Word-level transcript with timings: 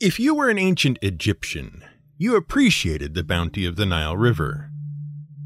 If 0.00 0.18
you 0.18 0.34
were 0.34 0.48
an 0.48 0.58
ancient 0.58 0.98
Egyptian, 1.02 1.84
you 2.16 2.34
appreciated 2.34 3.12
the 3.12 3.22
bounty 3.22 3.66
of 3.66 3.76
the 3.76 3.84
Nile 3.84 4.16
River. 4.16 4.70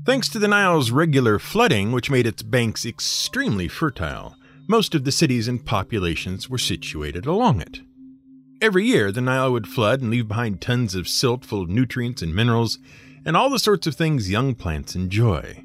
Thanks 0.07 0.29
to 0.29 0.39
the 0.39 0.47
Nile's 0.47 0.93
regular 0.93 1.41
flooding, 1.41 1.91
which 1.91 2.09
made 2.09 2.25
its 2.25 2.45
banks 2.45 2.87
extremely 2.87 3.67
fertile, 3.67 4.37
most 4.69 4.95
of 4.95 5.03
the 5.03 5.11
cities 5.11 5.49
and 5.49 5.67
populations 5.67 6.49
were 6.49 6.59
situated 6.59 7.27
along 7.27 7.63
it. 7.63 7.81
Every 8.63 8.87
year, 8.87 9.11
the 9.11 9.21
Nile 9.21 9.51
would 9.51 9.67
flood 9.67 10.01
and 10.01 10.13
leave 10.13 10.29
behind 10.29 10.61
tons 10.61 10.95
of 10.95 11.09
silt 11.09 11.45
full 11.45 11.63
of 11.63 11.69
nutrients 11.69 12.23
and 12.23 12.33
minerals, 12.33 12.79
and 13.27 13.37
all 13.37 13.51
the 13.51 13.59
sorts 13.59 13.89
of 13.89 13.97
things 13.97 14.31
young 14.31 14.55
plants 14.55 14.95
enjoy. 14.95 15.65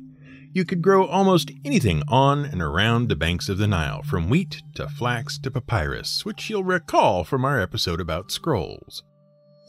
You 0.51 0.65
could 0.65 0.81
grow 0.81 1.05
almost 1.05 1.51
anything 1.63 2.01
on 2.07 2.43
and 2.43 2.61
around 2.61 3.07
the 3.07 3.15
banks 3.15 3.49
of 3.49 3.59
the 3.59 3.67
Nile, 3.67 4.01
from 4.01 4.29
wheat 4.29 4.63
to 4.75 4.89
flax 4.89 5.37
to 5.39 5.51
papyrus, 5.51 6.25
which 6.25 6.49
you'll 6.49 6.63
recall 6.63 7.23
from 7.23 7.45
our 7.45 7.61
episode 7.61 8.01
about 8.01 8.31
scrolls. 8.31 9.03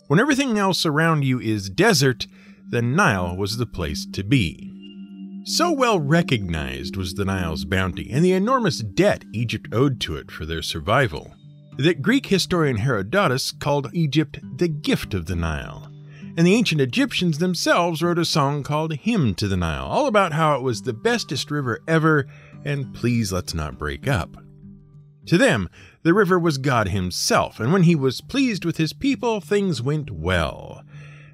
When 0.06 0.18
everything 0.18 0.56
else 0.56 0.86
around 0.86 1.24
you 1.24 1.38
is 1.38 1.68
desert, 1.68 2.26
the 2.70 2.80
Nile 2.80 3.36
was 3.36 3.58
the 3.58 3.66
place 3.66 4.06
to 4.12 4.24
be. 4.24 4.72
So 5.44 5.70
well 5.70 6.00
recognized 6.00 6.96
was 6.96 7.14
the 7.14 7.24
Nile's 7.24 7.64
bounty 7.64 8.10
and 8.10 8.24
the 8.24 8.32
enormous 8.32 8.78
debt 8.78 9.24
Egypt 9.34 9.68
owed 9.72 10.00
to 10.02 10.16
it 10.16 10.30
for 10.30 10.46
their 10.46 10.62
survival 10.62 11.34
that 11.76 12.02
Greek 12.02 12.26
historian 12.26 12.76
Herodotus 12.76 13.52
called 13.52 13.90
Egypt 13.92 14.38
the 14.58 14.68
gift 14.68 15.14
of 15.14 15.26
the 15.26 15.36
Nile 15.36 15.89
and 16.36 16.46
the 16.46 16.54
ancient 16.54 16.80
Egyptians 16.80 17.38
themselves 17.38 18.02
wrote 18.02 18.18
a 18.18 18.24
song 18.24 18.62
called 18.62 18.94
Hymn 18.94 19.34
to 19.36 19.48
the 19.48 19.56
Nile, 19.56 19.86
all 19.86 20.06
about 20.06 20.32
how 20.32 20.54
it 20.54 20.62
was 20.62 20.82
the 20.82 20.92
bestest 20.92 21.50
river 21.50 21.80
ever, 21.88 22.26
and 22.64 22.94
please 22.94 23.32
let's 23.32 23.54
not 23.54 23.78
break 23.78 24.06
up. 24.06 24.36
To 25.26 25.38
them, 25.38 25.68
the 26.02 26.14
river 26.14 26.38
was 26.38 26.58
God 26.58 26.88
Himself, 26.88 27.60
and 27.60 27.72
when 27.72 27.82
He 27.82 27.94
was 27.94 28.20
pleased 28.20 28.64
with 28.64 28.78
His 28.78 28.92
people, 28.92 29.40
things 29.40 29.82
went 29.82 30.10
well. 30.10 30.82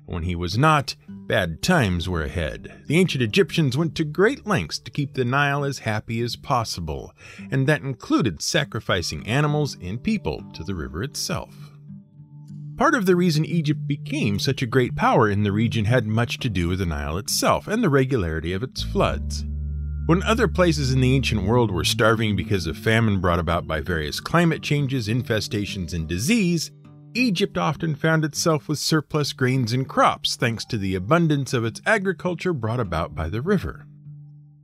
When 0.07 0.25
He 0.25 0.35
was 0.35 0.59
not, 0.59 0.97
bad 1.09 1.63
times 1.63 2.09
were 2.09 2.23
ahead. 2.23 2.83
The 2.87 2.99
ancient 2.99 3.23
Egyptians 3.23 3.77
went 3.77 3.95
to 3.97 4.05
great 4.05 4.47
lengths 4.47 4.79
to 4.81 4.91
keep 4.91 5.15
the 5.15 5.25
Nile 5.25 5.65
as 5.65 5.81
happy 5.81 6.21
as 6.21 6.37
possible, 6.37 7.13
and 7.51 7.66
that 7.66 7.83
included 7.83 8.43
sacrificing 8.43 9.27
animals 9.27 9.77
and 9.83 10.03
people 10.03 10.45
to 10.53 10.63
the 10.63 10.75
river 10.75 11.03
itself. 11.03 11.76
Part 12.77 12.95
of 12.95 13.07
the 13.07 13.16
reason 13.16 13.46
Egypt 13.46 13.87
became 13.87 14.38
such 14.38 14.60
a 14.60 14.66
great 14.66 14.95
power 14.95 15.30
in 15.30 15.45
the 15.45 15.52
region 15.52 15.87
had 15.87 16.07
much 16.07 16.38
to 16.41 16.51
do 16.51 16.69
with 16.69 16.79
the 16.79 16.85
Nile 16.85 17.16
itself 17.16 17.66
and 17.66 17.82
the 17.82 17.88
regularity 17.88 18.52
of 18.52 18.63
its 18.63 18.82
floods. 18.82 19.46
When 20.05 20.23
other 20.23 20.46
places 20.46 20.93
in 20.93 21.01
the 21.01 21.15
ancient 21.15 21.45
world 21.45 21.71
were 21.71 21.85
starving 21.85 22.37
because 22.37 22.66
of 22.66 22.77
famine 22.77 23.19
brought 23.19 23.38
about 23.38 23.66
by 23.66 23.80
various 23.80 24.21
climate 24.21 24.63
changes, 24.63 25.09
infestations, 25.09 25.95
and 25.95 26.07
disease, 26.07 26.71
Egypt 27.15 27.57
often 27.57 27.95
found 27.95 28.27
itself 28.27 28.69
with 28.69 28.79
surplus 28.79 29.32
grains 29.32 29.73
and 29.73 29.88
crops 29.88 30.37
thanks 30.37 30.66
to 30.66 30.77
the 30.77 30.95
abundance 30.95 31.54
of 31.54 31.65
its 31.65 31.80
agriculture 31.87 32.52
brought 32.52 32.79
about 32.79 33.15
by 33.15 33.30
the 33.30 33.41
river. 33.41 33.87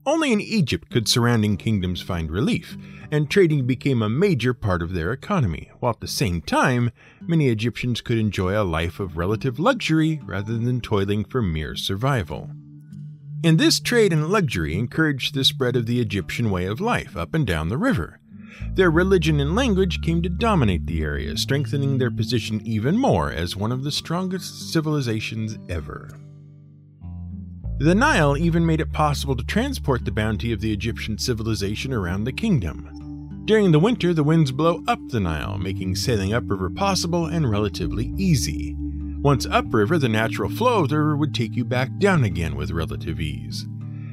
Only 0.05 0.33
in 0.33 0.41
Egypt 0.41 0.91
could 0.91 1.07
surrounding 1.07 1.57
kingdoms 1.57 2.01
find 2.01 2.29
relief, 2.29 2.77
and 3.13 3.31
trading 3.31 3.67
became 3.67 4.03
a 4.03 4.09
major 4.09 4.53
part 4.53 4.83
of 4.83 4.95
their 4.95 5.13
economy, 5.13 5.71
while 5.79 5.93
at 5.93 6.01
the 6.01 6.09
same 6.09 6.41
time, 6.41 6.91
many 7.21 7.49
Egyptians 7.49 8.01
could 8.01 8.19
enjoy 8.19 8.61
a 8.61 8.65
life 8.65 8.99
of 8.99 9.17
relative 9.17 9.61
luxury 9.61 10.21
rather 10.25 10.59
than 10.59 10.81
toiling 10.81 11.25
for 11.25 11.41
mere 11.41 11.77
survival. 11.77 12.51
And 13.45 13.59
this 13.59 13.79
trade 13.79 14.13
and 14.13 14.29
luxury 14.29 14.77
encouraged 14.77 15.35
the 15.35 15.45
spread 15.45 15.77
of 15.77 15.87
the 15.87 16.01
Egyptian 16.01 16.51
way 16.51 16.67
of 16.67 16.81
life 16.81 17.17
up 17.17 17.33
and 17.33 17.47
down 17.47 17.69
the 17.69 17.79
river. 17.79 18.19
Their 18.75 18.91
religion 18.91 19.39
and 19.39 19.55
language 19.55 20.03
came 20.03 20.21
to 20.23 20.29
dominate 20.29 20.87
the 20.87 21.03
area, 21.03 21.37
strengthening 21.37 21.99
their 21.99 22.11
position 22.11 22.61
even 22.65 22.99
more 22.99 23.31
as 23.31 23.57
one 23.57 23.71
of 23.71 23.85
the 23.85 23.93
strongest 23.93 24.73
civilizations 24.73 25.59
ever. 25.69 26.11
The 27.79 27.95
Nile 27.95 28.37
even 28.37 28.65
made 28.65 28.81
it 28.81 28.93
possible 28.93 29.35
to 29.35 29.45
transport 29.45 30.05
the 30.05 30.13
bounty 30.13 30.53
of 30.53 30.61
the 30.61 30.73
Egyptian 30.73 31.19
civilization 31.19 31.93
around 31.93 32.25
the 32.25 32.33
kingdom. 32.33 33.43
During 33.45 33.73
the 33.73 33.81
winter, 33.81 34.15
the 34.15 34.23
winds 34.23 34.53
blow 34.53 34.85
up 34.87 35.01
the 35.09 35.19
Nile, 35.19 35.59
making 35.59 35.97
sailing 35.97 36.33
upriver 36.33 36.71
possible 36.71 37.27
and 37.27 37.51
relatively 37.51 38.13
easy. 38.17 38.77
Once 39.21 39.47
upriver, 39.47 39.99
the 39.99 40.09
natural 40.09 40.49
flow 40.49 40.83
of 40.83 40.91
the 40.91 40.99
river 40.99 41.17
would 41.17 41.35
take 41.35 41.57
you 41.57 41.65
back 41.65 41.91
down 41.99 42.23
again 42.23 42.55
with 42.55 42.71
relative 42.71 43.21
ease. 43.21 43.67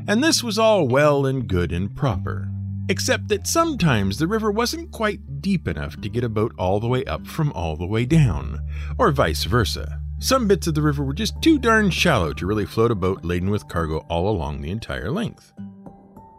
And 0.08 0.24
this 0.24 0.44
was 0.44 0.58
all 0.58 0.88
well 0.88 1.28
and 1.28 1.48
good 1.48 1.72
and 1.72 1.96
proper. 1.96 2.50
Except 2.90 3.28
that 3.28 3.46
sometimes 3.46 4.18
the 4.18 4.28
river 4.28 4.50
wasn't 4.50 4.92
quite 4.92 5.42
deep 5.42 5.68
enough 5.68 6.02
to 6.02 6.10
get 6.10 6.24
a 6.24 6.30
boat 6.30 6.54
all 6.58 6.80
the 6.80 6.88
way 6.88 7.06
up 7.06 7.28
from 7.28 7.52
all 7.54 7.76
the 7.76 7.86
way 7.86 8.06
down, 8.06 8.60
or 8.98 9.12
vice 9.12 9.44
versa. 9.44 10.02
Some 10.22 10.50
bits 10.50 10.68
of 10.68 10.76
the 10.76 10.82
river 10.82 11.02
were 11.02 11.14
just 11.14 11.42
too 11.42 11.58
darn 11.58 11.90
shallow 11.90 12.34
to 12.34 12.46
really 12.46 12.66
float 12.66 12.92
a 12.92 12.96
boat 12.96 13.24
laden 13.24 13.50
with 13.50 13.70
cargo 13.70 14.00
all 14.10 14.30
along 14.30 14.60
the 14.60 14.70
entire 14.70 15.10
length. 15.10 15.54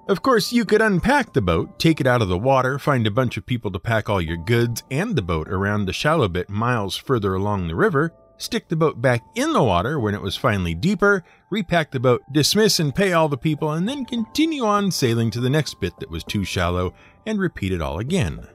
Of 0.07 0.21
course, 0.21 0.53
you 0.53 0.67
could 0.67 0.83
unpack 0.83 1.33
the 1.33 1.41
boat, 1.41 1.79
take 1.79 1.99
it 1.99 2.07
out 2.07 2.21
of 2.21 2.29
the 2.29 2.37
water, 2.37 2.79
find 2.79 3.07
a 3.07 3.11
bunch 3.11 3.39
of 3.39 3.47
people 3.47 3.71
to 3.71 3.79
pack 3.79 4.11
all 4.11 4.21
your 4.21 4.37
goods 4.37 4.83
and 4.91 5.17
the 5.17 5.23
boat 5.23 5.49
around 5.49 5.87
the 5.87 5.95
shallow 5.95 6.29
bit 6.29 6.51
miles 6.51 6.95
further 6.95 7.35
along 7.35 7.69
the 7.69 7.75
river, 7.75 8.13
stick 8.37 8.69
the 8.69 8.77
boat 8.77 9.01
back 9.01 9.23
in 9.35 9.55
the 9.55 9.63
water 9.63 9.99
when 9.99 10.15
it 10.15 10.21
was 10.21 10.37
finally 10.37 10.75
deeper, 10.75 11.25
repack 11.49 11.91
the 11.91 12.01
boat, 12.01 12.21
dismiss 12.33 12.81
and 12.81 12.95
pay 12.95 13.15
all 13.15 13.31
the 13.31 13.39
people, 13.39 13.73
and 13.73 13.89
then 13.89 14.05
continue 14.05 14.63
on 14.63 14.91
sailing 14.91 15.31
to 15.31 15.41
the 15.41 15.49
next 15.49 15.81
bit 15.81 15.99
that 16.01 16.11
was 16.11 16.23
too 16.23 16.45
shallow 16.45 16.93
and 17.25 17.41
repeat 17.41 17.73
it 17.73 17.81
all 17.81 17.99
again. 17.99 18.47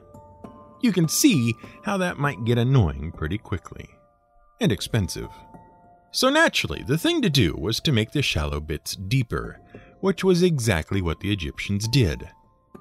You 0.82 0.92
can 0.92 1.08
see 1.08 1.52
how 1.82 1.96
that 1.96 2.16
might 2.16 2.44
get 2.44 2.58
annoying 2.58 3.10
pretty 3.10 3.38
quickly 3.38 3.88
and 4.60 4.72
expensive. 4.72 5.28
So 6.10 6.30
naturally, 6.30 6.82
the 6.86 6.98
thing 6.98 7.20
to 7.22 7.30
do 7.30 7.54
was 7.58 7.80
to 7.80 7.92
make 7.92 8.12
the 8.12 8.22
shallow 8.22 8.60
bits 8.60 8.96
deeper, 8.96 9.60
which 10.00 10.24
was 10.24 10.42
exactly 10.42 11.02
what 11.02 11.20
the 11.20 11.32
Egyptians 11.32 11.86
did. 11.88 12.28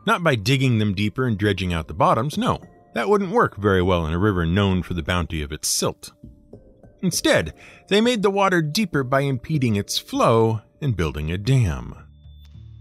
Not 0.06 0.24
by 0.24 0.36
digging 0.36 0.78
them 0.78 0.94
deeper 0.94 1.26
and 1.26 1.38
dredging 1.38 1.74
out 1.74 1.88
the 1.88 1.94
bottoms, 1.94 2.38
no, 2.38 2.62
that 2.94 3.10
wouldn't 3.10 3.32
work 3.32 3.58
very 3.58 3.82
well 3.82 4.06
in 4.06 4.14
a 4.14 4.20
river 4.20 4.46
known 4.46 4.84
for 4.84 4.94
the 4.94 5.04
bounty 5.04 5.42
of 5.42 5.52
its 5.52 5.68
silt. 5.68 6.14
Instead, 7.02 7.54
they 7.90 8.00
made 8.02 8.24
the 8.24 8.30
water 8.30 8.62
deeper 8.62 9.04
by 9.04 9.22
impeding 9.22 9.76
its 9.76 9.98
flow 9.98 10.62
and 10.82 10.96
building 10.96 11.32
a 11.32 11.38
dam. 11.38 11.94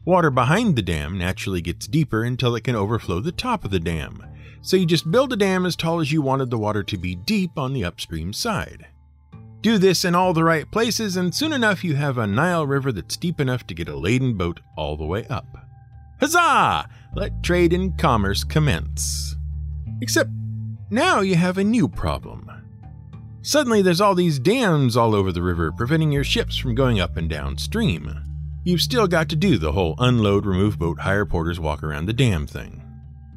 Water 0.05 0.31
behind 0.31 0.77
the 0.77 0.83
dam 0.83 1.19
naturally 1.19 1.61
gets 1.61 1.87
deeper 1.87 2.23
until 2.23 2.55
it 2.55 2.63
can 2.65 2.77
overflow 2.77 3.21
the 3.21 3.33
top 3.33 3.65
of 3.65 3.71
the 3.71 3.81
dam, 3.81 4.25
so 4.65 4.79
you 4.79 4.87
just 4.87 5.11
build 5.11 5.31
a 5.31 5.37
dam 5.37 5.67
as 5.67 5.77
tall 5.77 6.01
as 6.01 6.11
you 6.11 6.23
wanted 6.23 6.49
the 6.49 6.57
water 6.57 6.83
to 6.83 6.97
be 6.97 7.15
deep 7.15 7.59
on 7.59 7.75
the 7.75 7.85
upstream 7.85 8.33
side. 8.33 8.87
Do 9.61 9.77
this 9.77 10.07
in 10.07 10.15
all 10.15 10.33
the 10.33 10.43
right 10.43 10.71
places, 10.71 11.17
and 11.17 11.35
soon 11.35 11.53
enough 11.53 11.85
you 11.85 11.97
have 11.97 12.17
a 12.17 12.27
Nile 12.27 12.67
River 12.67 12.91
that's 12.91 13.19
deep 13.19 13.41
enough 13.41 13.67
to 13.67 13.75
get 13.75 13.89
a 13.89 13.97
laden 13.97 14.39
boat 14.39 14.61
all 14.75 14.97
the 14.97 15.05
way 15.05 15.27
up. 15.27 15.47
Huzzah! 16.19 16.89
Let 17.15 17.43
trade 17.43 17.75
and 17.75 17.97
commerce 17.99 18.43
commence. 18.43 19.37
Except 20.01 20.31
now 20.91 21.21
you 21.21 21.37
have 21.37 21.59
a 21.59 21.65
new 21.65 21.87
problem. 21.87 22.51
Suddenly 23.43 23.83
there's 23.83 24.01
all 24.01 24.15
these 24.15 24.39
dams 24.39 24.97
all 24.97 25.15
over 25.15 25.31
the 25.31 25.43
river 25.43 25.73
preventing 25.73 26.11
your 26.11 26.25
ships 26.25 26.57
from 26.57 26.75
going 26.75 27.01
up 27.01 27.19
and 27.19 27.29
downstream. 27.29 28.23
You've 28.65 28.81
still 28.81 29.07
got 29.07 29.29
to 29.29 29.37
do 29.37 29.59
the 29.59 29.73
whole 29.73 29.95
unload, 29.99 30.47
remove 30.47 30.79
boat, 30.79 31.01
hire 31.01 31.27
porters, 31.27 31.61
walk 31.61 31.83
around 31.83 32.07
the 32.07 32.15
dam 32.15 32.47
thing. 32.47 32.81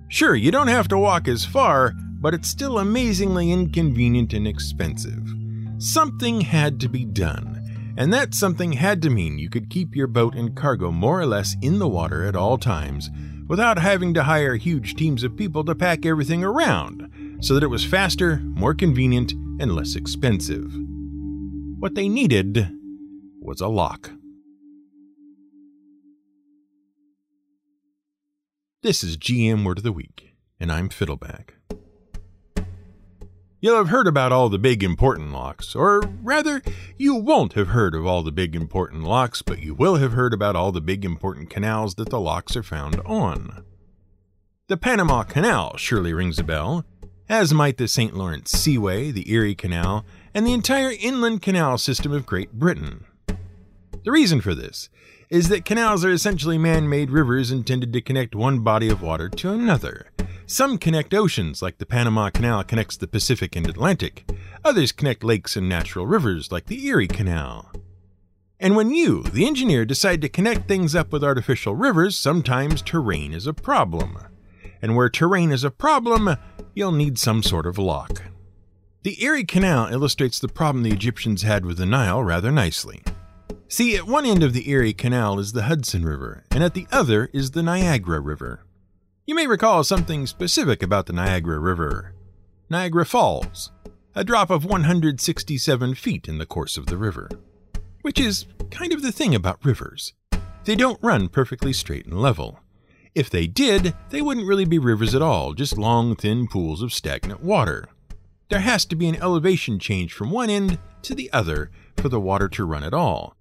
Sure, 0.09 0.35
you 0.35 0.51
don't 0.51 0.69
have 0.69 0.87
to 0.87 0.97
walk 0.97 1.27
as 1.27 1.45
far, 1.45 1.93
but 2.19 2.33
it's 2.33 2.47
still 2.47 2.79
amazingly 2.79 3.51
inconvenient 3.51 4.33
and 4.33 4.47
expensive. 4.47 5.33
Something 5.79 6.41
had 6.41 6.79
to 6.79 6.89
be 6.89 7.03
done, 7.03 7.93
and 7.97 8.13
that 8.13 8.33
something 8.33 8.73
had 8.73 9.01
to 9.01 9.09
mean 9.09 9.37
you 9.37 9.49
could 9.49 9.69
keep 9.69 9.95
your 9.95 10.07
boat 10.07 10.33
and 10.33 10.55
cargo 10.55 10.91
more 10.91 11.19
or 11.19 11.25
less 11.25 11.55
in 11.61 11.79
the 11.79 11.87
water 11.87 12.25
at 12.25 12.35
all 12.35 12.57
times 12.57 13.09
without 13.47 13.79
having 13.79 14.13
to 14.13 14.23
hire 14.23 14.55
huge 14.55 14.95
teams 14.95 15.23
of 15.23 15.35
people 15.35 15.63
to 15.65 15.75
pack 15.75 16.05
everything 16.05 16.43
around 16.43 17.09
so 17.41 17.53
that 17.53 17.63
it 17.63 17.67
was 17.67 17.85
faster, 17.85 18.37
more 18.37 18.73
convenient, 18.73 19.33
and 19.59 19.75
less 19.75 19.95
expensive. 19.95 20.73
What 21.79 21.95
they 21.95 22.09
needed 22.09 22.69
was 23.39 23.61
a 23.61 23.67
lock. 23.67 24.11
This 28.83 29.03
is 29.03 29.17
GM 29.17 29.65
Word 29.65 29.79
of 29.79 29.83
the 29.83 29.91
Week, 29.91 30.35
and 30.59 30.71
I'm 30.71 30.87
Fiddleback. 30.89 31.55
You'll 33.59 33.77
have 33.77 33.89
heard 33.89 34.07
about 34.07 34.31
all 34.31 34.49
the 34.49 34.59
big 34.59 34.83
important 34.83 35.31
locks, 35.33 35.73
or 35.75 36.03
rather, 36.21 36.61
you 36.95 37.15
won't 37.15 37.53
have 37.53 37.69
heard 37.69 37.95
of 37.95 38.05
all 38.05 38.21
the 38.21 38.31
big 38.31 38.55
important 38.55 39.03
locks, 39.03 39.41
but 39.41 39.63
you 39.63 39.73
will 39.73 39.95
have 39.95 40.11
heard 40.11 40.31
about 40.31 40.55
all 40.55 40.71
the 40.71 40.79
big 40.79 41.03
important 41.03 41.49
canals 41.49 41.95
that 41.95 42.09
the 42.09 42.19
locks 42.19 42.55
are 42.55 42.61
found 42.61 42.99
on. 42.99 43.65
The 44.67 44.77
Panama 44.77 45.23
Canal 45.23 45.75
surely 45.77 46.13
rings 46.13 46.37
a 46.37 46.43
bell, 46.43 46.85
as 47.27 47.55
might 47.55 47.77
the 47.77 47.87
St. 47.87 48.15
Lawrence 48.15 48.51
Seaway, 48.51 49.09
the 49.09 49.31
Erie 49.31 49.55
Canal, 49.55 50.05
and 50.35 50.45
the 50.45 50.53
entire 50.53 50.91
inland 50.91 51.41
canal 51.41 51.79
system 51.79 52.11
of 52.11 52.27
Great 52.27 52.53
Britain. 52.53 53.05
The 54.03 54.11
reason 54.11 54.39
for 54.39 54.53
this 54.53 54.87
is 55.29 55.49
that 55.49 55.65
canals 55.65 56.05
are 56.05 56.11
essentially 56.11 56.57
man 56.57 56.87
made 56.87 57.11
rivers 57.11 57.51
intended 57.51 57.91
to 57.91 58.01
connect 58.01 58.33
one 58.33 58.59
body 58.59 58.89
of 58.89 59.01
water 59.01 59.27
to 59.27 59.51
another. 59.51 60.07
Some 60.45 60.77
connect 60.77 61.13
oceans, 61.13 61.61
like 61.61 61.77
the 61.77 61.85
Panama 61.85 62.29
Canal 62.29 62.63
connects 62.63 62.95
the 62.95 63.07
Pacific 63.07 63.55
and 63.55 63.67
Atlantic. 63.67 64.29
Others 64.63 64.93
connect 64.93 65.23
lakes 65.23 65.57
and 65.57 65.67
natural 65.67 66.07
rivers, 66.07 66.51
like 66.51 66.67
the 66.67 66.85
Erie 66.87 67.07
Canal. 67.07 67.69
And 68.59 68.75
when 68.75 68.91
you, 68.91 69.23
the 69.23 69.45
engineer, 69.45 69.83
decide 69.83 70.21
to 70.21 70.29
connect 70.29 70.67
things 70.67 70.95
up 70.95 71.11
with 71.11 71.23
artificial 71.23 71.75
rivers, 71.75 72.17
sometimes 72.17 72.81
terrain 72.81 73.33
is 73.33 73.45
a 73.45 73.53
problem. 73.53 74.17
And 74.81 74.95
where 74.95 75.09
terrain 75.09 75.51
is 75.51 75.65
a 75.65 75.71
problem, 75.71 76.37
you'll 76.73 76.93
need 76.93 77.19
some 77.19 77.43
sort 77.43 77.67
of 77.67 77.77
lock. 77.77 78.23
The 79.03 79.21
Erie 79.23 79.43
Canal 79.43 79.87
illustrates 79.87 80.39
the 80.39 80.47
problem 80.47 80.83
the 80.83 80.91
Egyptians 80.91 81.41
had 81.41 81.65
with 81.65 81.77
the 81.77 81.85
Nile 81.85 82.23
rather 82.23 82.51
nicely. 82.51 83.03
See, 83.69 83.97
at 83.97 84.07
one 84.07 84.25
end 84.25 84.43
of 84.43 84.53
the 84.53 84.69
Erie 84.69 84.93
Canal 84.93 85.39
is 85.39 85.51
the 85.51 85.63
Hudson 85.63 86.05
River, 86.05 86.45
and 86.51 86.63
at 86.63 86.73
the 86.73 86.87
other 86.89 87.29
is 87.33 87.51
the 87.51 87.61
Niagara 87.61 88.21
River. 88.21 88.63
You 89.25 89.35
may 89.35 89.45
recall 89.45 89.83
something 89.83 90.25
specific 90.25 90.81
about 90.81 91.05
the 91.05 91.11
Niagara 91.11 91.59
River 91.59 92.13
Niagara 92.69 93.05
Falls, 93.05 93.73
a 94.15 94.23
drop 94.23 94.49
of 94.49 94.63
167 94.63 95.95
feet 95.95 96.29
in 96.29 96.37
the 96.37 96.45
course 96.45 96.77
of 96.77 96.85
the 96.85 96.95
river. 96.95 97.29
Which 98.03 98.21
is 98.21 98.45
kind 98.71 98.93
of 98.93 99.01
the 99.01 99.11
thing 99.11 99.35
about 99.35 99.65
rivers. 99.65 100.13
They 100.63 100.75
don't 100.75 101.03
run 101.03 101.27
perfectly 101.27 101.73
straight 101.73 102.05
and 102.05 102.21
level. 102.21 102.59
If 103.15 103.29
they 103.29 103.47
did, 103.47 103.93
they 104.11 104.21
wouldn't 104.21 104.47
really 104.47 104.65
be 104.65 104.79
rivers 104.79 105.13
at 105.13 105.21
all, 105.21 105.53
just 105.53 105.77
long, 105.77 106.15
thin 106.15 106.47
pools 106.47 106.81
of 106.81 106.93
stagnant 106.93 107.43
water. 107.43 107.89
There 108.49 108.61
has 108.61 108.85
to 108.85 108.95
be 108.95 109.09
an 109.09 109.21
elevation 109.21 109.77
change 109.77 110.13
from 110.13 110.31
one 110.31 110.49
end 110.49 110.79
to 111.01 111.13
the 111.13 111.29
other 111.33 111.69
for 111.97 112.07
the 112.07 112.21
water 112.21 112.47
to 112.47 112.63
run 112.63 112.85
at 112.85 112.93
all. 112.93 113.36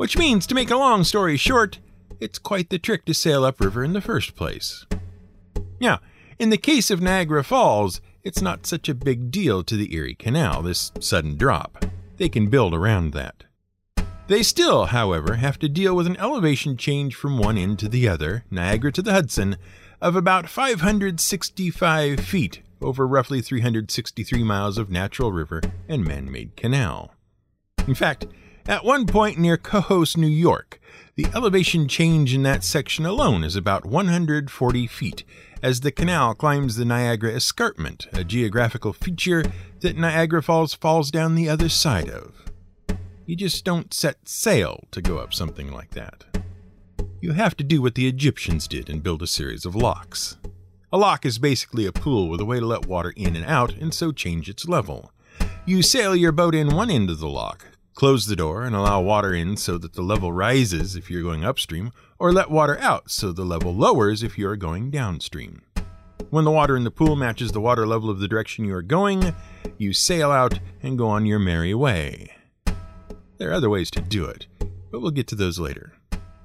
Which 0.00 0.16
means, 0.16 0.46
to 0.46 0.54
make 0.54 0.70
a 0.70 0.78
long 0.78 1.04
story 1.04 1.36
short, 1.36 1.78
it's 2.20 2.38
quite 2.38 2.70
the 2.70 2.78
trick 2.78 3.04
to 3.04 3.12
sail 3.12 3.44
upriver 3.44 3.84
in 3.84 3.92
the 3.92 4.00
first 4.00 4.34
place. 4.34 4.86
Now, 5.78 6.00
in 6.38 6.48
the 6.48 6.56
case 6.56 6.90
of 6.90 7.02
Niagara 7.02 7.44
Falls, 7.44 8.00
it's 8.24 8.40
not 8.40 8.64
such 8.64 8.88
a 8.88 8.94
big 8.94 9.30
deal 9.30 9.62
to 9.62 9.76
the 9.76 9.94
Erie 9.94 10.14
Canal, 10.14 10.62
this 10.62 10.90
sudden 11.00 11.36
drop. 11.36 11.84
They 12.16 12.30
can 12.30 12.48
build 12.48 12.72
around 12.72 13.12
that. 13.12 13.44
They 14.26 14.42
still, 14.42 14.86
however, 14.86 15.34
have 15.34 15.58
to 15.58 15.68
deal 15.68 15.94
with 15.94 16.06
an 16.06 16.16
elevation 16.16 16.78
change 16.78 17.14
from 17.14 17.36
one 17.36 17.58
end 17.58 17.78
to 17.80 17.88
the 17.90 18.08
other, 18.08 18.44
Niagara 18.50 18.92
to 18.92 19.02
the 19.02 19.12
Hudson, 19.12 19.58
of 20.00 20.16
about 20.16 20.48
565 20.48 22.20
feet 22.20 22.62
over 22.80 23.06
roughly 23.06 23.42
363 23.42 24.44
miles 24.44 24.78
of 24.78 24.88
natural 24.88 25.30
river 25.30 25.60
and 25.90 26.06
man 26.06 26.32
made 26.32 26.56
canal. 26.56 27.12
In 27.86 27.94
fact, 27.94 28.24
at 28.66 28.84
one 28.84 29.06
point 29.06 29.38
near 29.38 29.56
Cohoes, 29.56 30.16
New 30.16 30.26
York, 30.26 30.80
the 31.16 31.26
elevation 31.34 31.88
change 31.88 32.34
in 32.34 32.42
that 32.44 32.64
section 32.64 33.04
alone 33.04 33.44
is 33.44 33.56
about 33.56 33.84
140 33.84 34.86
feet 34.86 35.24
as 35.62 35.80
the 35.80 35.92
canal 35.92 36.34
climbs 36.34 36.76
the 36.76 36.84
Niagara 36.84 37.32
Escarpment, 37.32 38.06
a 38.12 38.24
geographical 38.24 38.92
feature 38.92 39.44
that 39.80 39.96
Niagara 39.96 40.42
Falls 40.42 40.74
falls 40.74 41.10
down 41.10 41.34
the 41.34 41.48
other 41.48 41.68
side 41.68 42.08
of. 42.08 42.34
You 43.26 43.36
just 43.36 43.64
don't 43.64 43.92
set 43.92 44.28
sail 44.28 44.84
to 44.90 45.02
go 45.02 45.18
up 45.18 45.34
something 45.34 45.70
like 45.70 45.90
that. 45.90 46.24
You 47.20 47.32
have 47.32 47.56
to 47.58 47.64
do 47.64 47.82
what 47.82 47.94
the 47.94 48.08
Egyptians 48.08 48.66
did 48.66 48.88
and 48.88 49.02
build 49.02 49.22
a 49.22 49.26
series 49.26 49.64
of 49.66 49.76
locks. 49.76 50.38
A 50.92 50.98
lock 50.98 51.26
is 51.26 51.38
basically 51.38 51.86
a 51.86 51.92
pool 51.92 52.28
with 52.28 52.40
a 52.40 52.44
way 52.44 52.58
to 52.58 52.66
let 52.66 52.86
water 52.86 53.12
in 53.14 53.36
and 53.36 53.44
out 53.44 53.74
and 53.74 53.92
so 53.92 54.10
change 54.10 54.48
its 54.48 54.66
level. 54.66 55.12
You 55.66 55.82
sail 55.82 56.16
your 56.16 56.32
boat 56.32 56.54
in 56.54 56.74
one 56.74 56.90
end 56.90 57.10
of 57.10 57.20
the 57.20 57.28
lock, 57.28 57.66
close 58.00 58.24
the 58.24 58.34
door 58.34 58.62
and 58.62 58.74
allow 58.74 58.98
water 58.98 59.34
in 59.34 59.58
so 59.58 59.76
that 59.76 59.92
the 59.92 60.00
level 60.00 60.32
rises 60.32 60.96
if 60.96 61.10
you're 61.10 61.22
going 61.22 61.44
upstream, 61.44 61.92
or 62.18 62.32
let 62.32 62.50
water 62.50 62.78
out 62.78 63.10
so 63.10 63.30
the 63.30 63.44
level 63.44 63.74
lowers 63.74 64.22
if 64.22 64.38
you 64.38 64.48
are 64.48 64.56
going 64.56 64.90
downstream. 64.90 65.60
When 66.30 66.46
the 66.46 66.50
water 66.50 66.78
in 66.78 66.84
the 66.84 66.90
pool 66.90 67.14
matches 67.14 67.52
the 67.52 67.60
water 67.60 67.86
level 67.86 68.08
of 68.08 68.18
the 68.18 68.26
direction 68.26 68.64
you 68.64 68.74
are 68.74 68.80
going, 68.80 69.34
you 69.76 69.92
sail 69.92 70.30
out 70.30 70.60
and 70.82 70.96
go 70.96 71.08
on 71.08 71.26
your 71.26 71.38
merry 71.38 71.74
way. 71.74 72.32
There 73.36 73.50
are 73.50 73.52
other 73.52 73.68
ways 73.68 73.90
to 73.90 74.00
do 74.00 74.24
it, 74.24 74.46
but 74.90 75.00
we'll 75.00 75.10
get 75.10 75.26
to 75.26 75.34
those 75.34 75.58
later. 75.58 75.92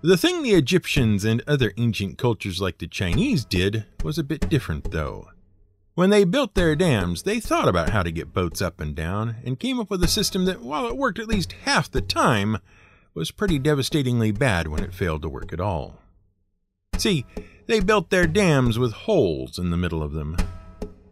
The 0.01 0.17
thing 0.17 0.43
the 0.43 0.55
Egyptians 0.55 1.23
and 1.23 1.41
other 1.47 1.71
ancient 1.77 2.17
cultures 2.17 2.59
like 2.59 2.79
the 2.79 2.87
Chinese 2.87 3.45
did 3.45 3.85
was 4.03 4.17
a 4.17 4.25
bit 4.25 4.49
different, 4.49 4.91
though. 4.91 5.29
When 5.95 6.09
they 6.09 6.25
built 6.25 6.55
their 6.55 6.75
dams, 6.75 7.23
they 7.23 7.39
thought 7.39 7.69
about 7.69 7.91
how 7.91 8.03
to 8.03 8.11
get 8.11 8.33
boats 8.33 8.61
up 8.61 8.81
and 8.81 8.93
down 8.93 9.37
and 9.45 9.57
came 9.57 9.79
up 9.79 9.89
with 9.89 10.03
a 10.03 10.09
system 10.09 10.43
that, 10.43 10.61
while 10.61 10.87
it 10.87 10.97
worked 10.97 11.19
at 11.19 11.29
least 11.29 11.53
half 11.63 11.89
the 11.89 12.01
time, 12.01 12.57
was 13.13 13.31
pretty 13.31 13.57
devastatingly 13.59 14.33
bad 14.33 14.67
when 14.67 14.83
it 14.83 14.93
failed 14.93 15.21
to 15.21 15.29
work 15.29 15.53
at 15.53 15.61
all. 15.61 16.01
See, 16.97 17.25
they 17.67 17.79
built 17.79 18.09
their 18.09 18.27
dams 18.27 18.77
with 18.77 18.91
holes 18.91 19.57
in 19.57 19.69
the 19.69 19.77
middle 19.77 20.03
of 20.03 20.11
them, 20.11 20.35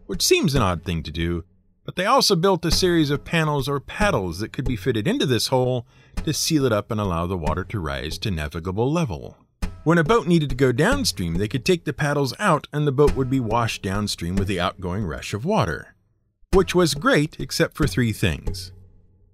which 0.05 0.21
seems 0.21 0.53
an 0.53 0.61
odd 0.61 0.83
thing 0.83 1.01
to 1.03 1.11
do, 1.11 1.45
but 1.85 1.95
they 1.95 2.05
also 2.05 2.35
built 2.35 2.65
a 2.65 2.71
series 2.71 3.09
of 3.09 3.23
panels 3.23 3.69
or 3.69 3.79
paddles 3.79 4.39
that 4.39 4.51
could 4.51 4.65
be 4.65 4.75
fitted 4.75 5.07
into 5.07 5.25
this 5.25 5.47
hole 5.47 5.87
to 6.25 6.33
seal 6.33 6.65
it 6.65 6.73
up 6.73 6.91
and 6.91 6.99
allow 6.99 7.25
the 7.25 7.37
water 7.37 7.63
to 7.63 7.79
rise 7.79 8.17
to 8.17 8.29
navigable 8.29 8.91
level. 8.91 9.37
When 9.83 9.97
a 9.97 10.03
boat 10.03 10.27
needed 10.27 10.47
to 10.49 10.55
go 10.55 10.71
downstream, 10.71 11.33
they 11.33 11.49
could 11.49 11.65
take 11.65 11.83
the 11.83 11.91
paddles 11.91 12.33
out 12.39 12.67
and 12.71 12.87
the 12.87 12.91
boat 12.93 13.17
would 13.17 13.29
be 13.29 13.41
washed 13.41 13.81
downstream 13.81 14.37
with 14.37 14.47
the 14.47 14.59
outgoing 14.59 15.03
rush 15.03 15.33
of 15.33 15.43
water. 15.43 15.93
Which 16.53 16.73
was 16.73 16.95
great, 16.95 17.37
except 17.37 17.75
for 17.75 17.85
three 17.85 18.13
things. 18.13 18.71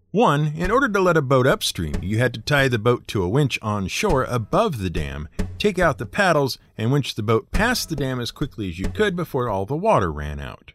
One, 0.10 0.54
in 0.56 0.72
order 0.72 0.90
to 0.90 1.00
let 1.00 1.18
a 1.18 1.22
boat 1.22 1.46
upstream, 1.46 1.94
you 2.02 2.18
had 2.18 2.34
to 2.34 2.40
tie 2.40 2.68
the 2.68 2.80
boat 2.80 3.08
to 3.10 3.22
a 3.22 3.30
winch 3.30 3.60
on 3.62 3.88
shore 3.90 4.24
above 4.24 4.80
the 4.80 4.90
dam, 4.90 5.30
take 5.60 5.78
out 5.78 6.00
the 6.00 6.08
paddles, 6.08 6.58
and 6.80 6.92
winch 6.92 7.14
the 7.14 7.22
boat 7.22 7.52
past 7.52 7.90
the 7.90 7.96
dam 7.96 8.20
as 8.20 8.32
quickly 8.32 8.70
as 8.70 8.80
you 8.80 8.90
could 8.90 9.16
before 9.16 9.50
all 9.50 9.68
the 9.68 9.76
water 9.76 10.12
ran 10.12 10.40
out. 10.40 10.72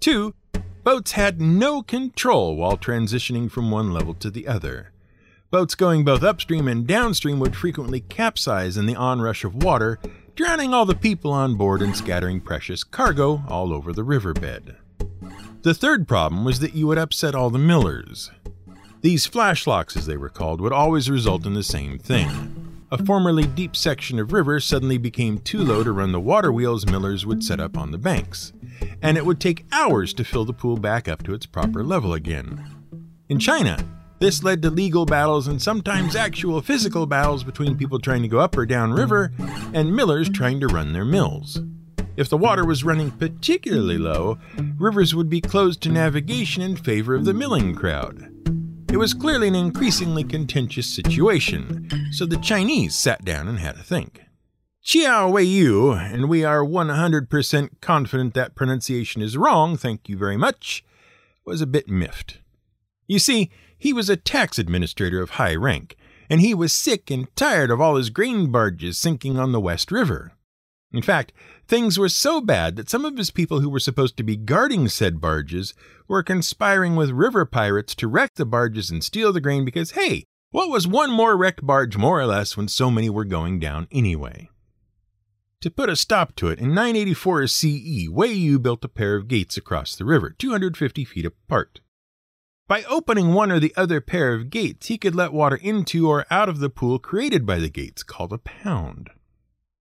Two, 0.00 0.34
boats 0.82 1.12
had 1.12 1.40
no 1.40 1.80
control 1.80 2.56
while 2.56 2.76
transitioning 2.76 3.48
from 3.48 3.70
one 3.70 3.92
level 3.92 4.14
to 4.14 4.32
the 4.32 4.48
other. 4.48 4.90
Boats 5.54 5.76
going 5.76 6.02
both 6.02 6.24
upstream 6.24 6.66
and 6.66 6.84
downstream 6.84 7.38
would 7.38 7.54
frequently 7.54 8.00
capsize 8.00 8.76
in 8.76 8.86
the 8.86 8.96
onrush 8.96 9.44
of 9.44 9.62
water, 9.62 10.00
drowning 10.34 10.74
all 10.74 10.84
the 10.84 10.96
people 10.96 11.30
on 11.30 11.54
board 11.54 11.80
and 11.80 11.96
scattering 11.96 12.40
precious 12.40 12.82
cargo 12.82 13.40
all 13.46 13.72
over 13.72 13.92
the 13.92 14.02
riverbed. 14.02 14.74
The 15.62 15.72
third 15.72 16.08
problem 16.08 16.44
was 16.44 16.58
that 16.58 16.74
you 16.74 16.88
would 16.88 16.98
upset 16.98 17.36
all 17.36 17.50
the 17.50 17.58
millers. 17.60 18.32
These 19.00 19.26
flash 19.26 19.64
locks, 19.64 19.96
as 19.96 20.06
they 20.06 20.16
were 20.16 20.28
called, 20.28 20.60
would 20.60 20.72
always 20.72 21.08
result 21.08 21.46
in 21.46 21.54
the 21.54 21.62
same 21.62 22.00
thing. 22.00 22.82
A 22.90 23.04
formerly 23.04 23.46
deep 23.46 23.76
section 23.76 24.18
of 24.18 24.32
river 24.32 24.58
suddenly 24.58 24.98
became 24.98 25.38
too 25.38 25.62
low 25.62 25.84
to 25.84 25.92
run 25.92 26.10
the 26.10 26.18
water 26.18 26.52
wheels 26.52 26.84
millers 26.84 27.24
would 27.24 27.44
set 27.44 27.60
up 27.60 27.78
on 27.78 27.92
the 27.92 27.96
banks, 27.96 28.52
and 29.00 29.16
it 29.16 29.24
would 29.24 29.38
take 29.38 29.66
hours 29.70 30.12
to 30.14 30.24
fill 30.24 30.44
the 30.44 30.52
pool 30.52 30.76
back 30.76 31.06
up 31.06 31.22
to 31.22 31.32
its 31.32 31.46
proper 31.46 31.84
level 31.84 32.12
again. 32.12 32.68
In 33.28 33.38
China, 33.38 33.78
this 34.18 34.42
led 34.42 34.62
to 34.62 34.70
legal 34.70 35.04
battles 35.06 35.48
and 35.48 35.60
sometimes 35.60 36.16
actual 36.16 36.60
physical 36.60 37.06
battles 37.06 37.44
between 37.44 37.76
people 37.76 37.98
trying 37.98 38.22
to 38.22 38.28
go 38.28 38.38
up 38.38 38.56
or 38.56 38.66
down 38.66 38.92
river 38.92 39.32
and 39.72 39.94
millers 39.94 40.30
trying 40.30 40.60
to 40.60 40.66
run 40.66 40.92
their 40.92 41.04
mills. 41.04 41.60
If 42.16 42.28
the 42.28 42.36
water 42.36 42.64
was 42.64 42.84
running 42.84 43.10
particularly 43.10 43.98
low, 43.98 44.38
rivers 44.78 45.14
would 45.14 45.28
be 45.28 45.40
closed 45.40 45.82
to 45.82 45.88
navigation 45.88 46.62
in 46.62 46.76
favor 46.76 47.14
of 47.14 47.24
the 47.24 47.34
milling 47.34 47.74
crowd. 47.74 48.30
It 48.92 48.98
was 48.98 49.12
clearly 49.14 49.48
an 49.48 49.56
increasingly 49.56 50.22
contentious 50.22 50.86
situation, 50.86 51.88
so 52.12 52.24
the 52.24 52.36
Chinese 52.36 52.94
sat 52.94 53.24
down 53.24 53.48
and 53.48 53.58
had 53.58 53.74
a 53.74 53.82
think. 53.82 54.20
Chiao 54.80 55.30
Wei 55.30 55.42
Yu, 55.42 55.90
and 55.92 56.28
we 56.28 56.44
are 56.44 56.62
100% 56.62 57.80
confident 57.80 58.34
that 58.34 58.54
pronunciation 58.54 59.20
is 59.20 59.36
wrong, 59.36 59.76
thank 59.76 60.08
you 60.08 60.16
very 60.16 60.36
much, 60.36 60.84
was 61.44 61.60
a 61.60 61.66
bit 61.66 61.88
miffed. 61.88 62.38
You 63.08 63.18
see, 63.18 63.50
he 63.84 63.92
was 63.92 64.08
a 64.08 64.16
tax 64.16 64.58
administrator 64.58 65.20
of 65.20 65.32
high 65.32 65.54
rank, 65.54 65.94
and 66.30 66.40
he 66.40 66.54
was 66.54 66.72
sick 66.72 67.10
and 67.10 67.28
tired 67.36 67.70
of 67.70 67.82
all 67.82 67.96
his 67.96 68.08
grain 68.08 68.50
barges 68.50 68.96
sinking 68.96 69.38
on 69.38 69.52
the 69.52 69.60
West 69.60 69.92
River. 69.92 70.32
In 70.90 71.02
fact, 71.02 71.34
things 71.68 71.98
were 71.98 72.08
so 72.08 72.40
bad 72.40 72.76
that 72.76 72.88
some 72.88 73.04
of 73.04 73.18
his 73.18 73.30
people 73.30 73.60
who 73.60 73.68
were 73.68 73.78
supposed 73.78 74.16
to 74.16 74.22
be 74.22 74.38
guarding 74.38 74.88
said 74.88 75.20
barges 75.20 75.74
were 76.08 76.22
conspiring 76.22 76.96
with 76.96 77.10
river 77.10 77.44
pirates 77.44 77.94
to 77.96 78.08
wreck 78.08 78.30
the 78.36 78.46
barges 78.46 78.90
and 78.90 79.04
steal 79.04 79.34
the 79.34 79.40
grain 79.42 79.66
because, 79.66 79.90
hey, 79.90 80.24
what 80.50 80.70
was 80.70 80.88
one 80.88 81.10
more 81.10 81.36
wrecked 81.36 81.66
barge 81.66 81.98
more 81.98 82.18
or 82.18 82.24
less 82.24 82.56
when 82.56 82.68
so 82.68 82.90
many 82.90 83.10
were 83.10 83.26
going 83.26 83.58
down 83.58 83.86
anyway? 83.92 84.48
To 85.60 85.70
put 85.70 85.90
a 85.90 85.96
stop 85.96 86.34
to 86.36 86.48
it, 86.48 86.58
in 86.58 86.68
984 86.68 87.48
CE, 87.48 88.08
Wei 88.08 88.32
Yu 88.32 88.58
built 88.58 88.82
a 88.82 88.88
pair 88.88 89.14
of 89.14 89.28
gates 89.28 89.58
across 89.58 89.94
the 89.94 90.06
river, 90.06 90.30
250 90.30 91.04
feet 91.04 91.26
apart. 91.26 91.80
By 92.66 92.82
opening 92.84 93.34
one 93.34 93.52
or 93.52 93.60
the 93.60 93.74
other 93.76 94.00
pair 94.00 94.32
of 94.32 94.48
gates, 94.48 94.86
he 94.86 94.96
could 94.96 95.14
let 95.14 95.32
water 95.32 95.56
into 95.56 96.08
or 96.08 96.24
out 96.30 96.48
of 96.48 96.60
the 96.60 96.70
pool 96.70 96.98
created 96.98 97.44
by 97.44 97.58
the 97.58 97.68
gates, 97.68 98.02
called 98.02 98.32
a 98.32 98.38
pound. 98.38 99.10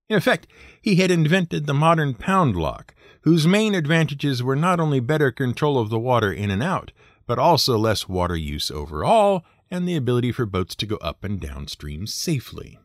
In 0.10 0.18
effect, 0.18 0.48
he 0.82 0.96
had 0.96 1.10
invented 1.10 1.66
the 1.66 1.74
modern 1.74 2.14
pound 2.14 2.58
lock, 2.58 2.94
whose 3.22 3.48
main 3.48 3.74
advantages 3.74 4.44
were 4.44 4.56
not 4.56 4.82
only 4.82 5.00
better 5.00 5.32
control 5.32 5.80
of 5.80 5.90
the 5.90 6.00
water 6.00 6.32
in 6.32 6.52
and 6.52 6.62
out, 6.62 6.92
but 7.26 7.40
also 7.40 7.78
less 7.78 8.10
water 8.10 8.36
use 8.36 8.70
overall 8.70 9.46
and 9.72 9.88
the 9.88 9.96
ability 9.96 10.34
for 10.34 10.46
boats 10.46 10.76
to 10.76 10.86
go 10.86 10.98
up 10.98 11.24
and 11.24 11.40
downstream 11.40 12.06
safely. 12.06 12.78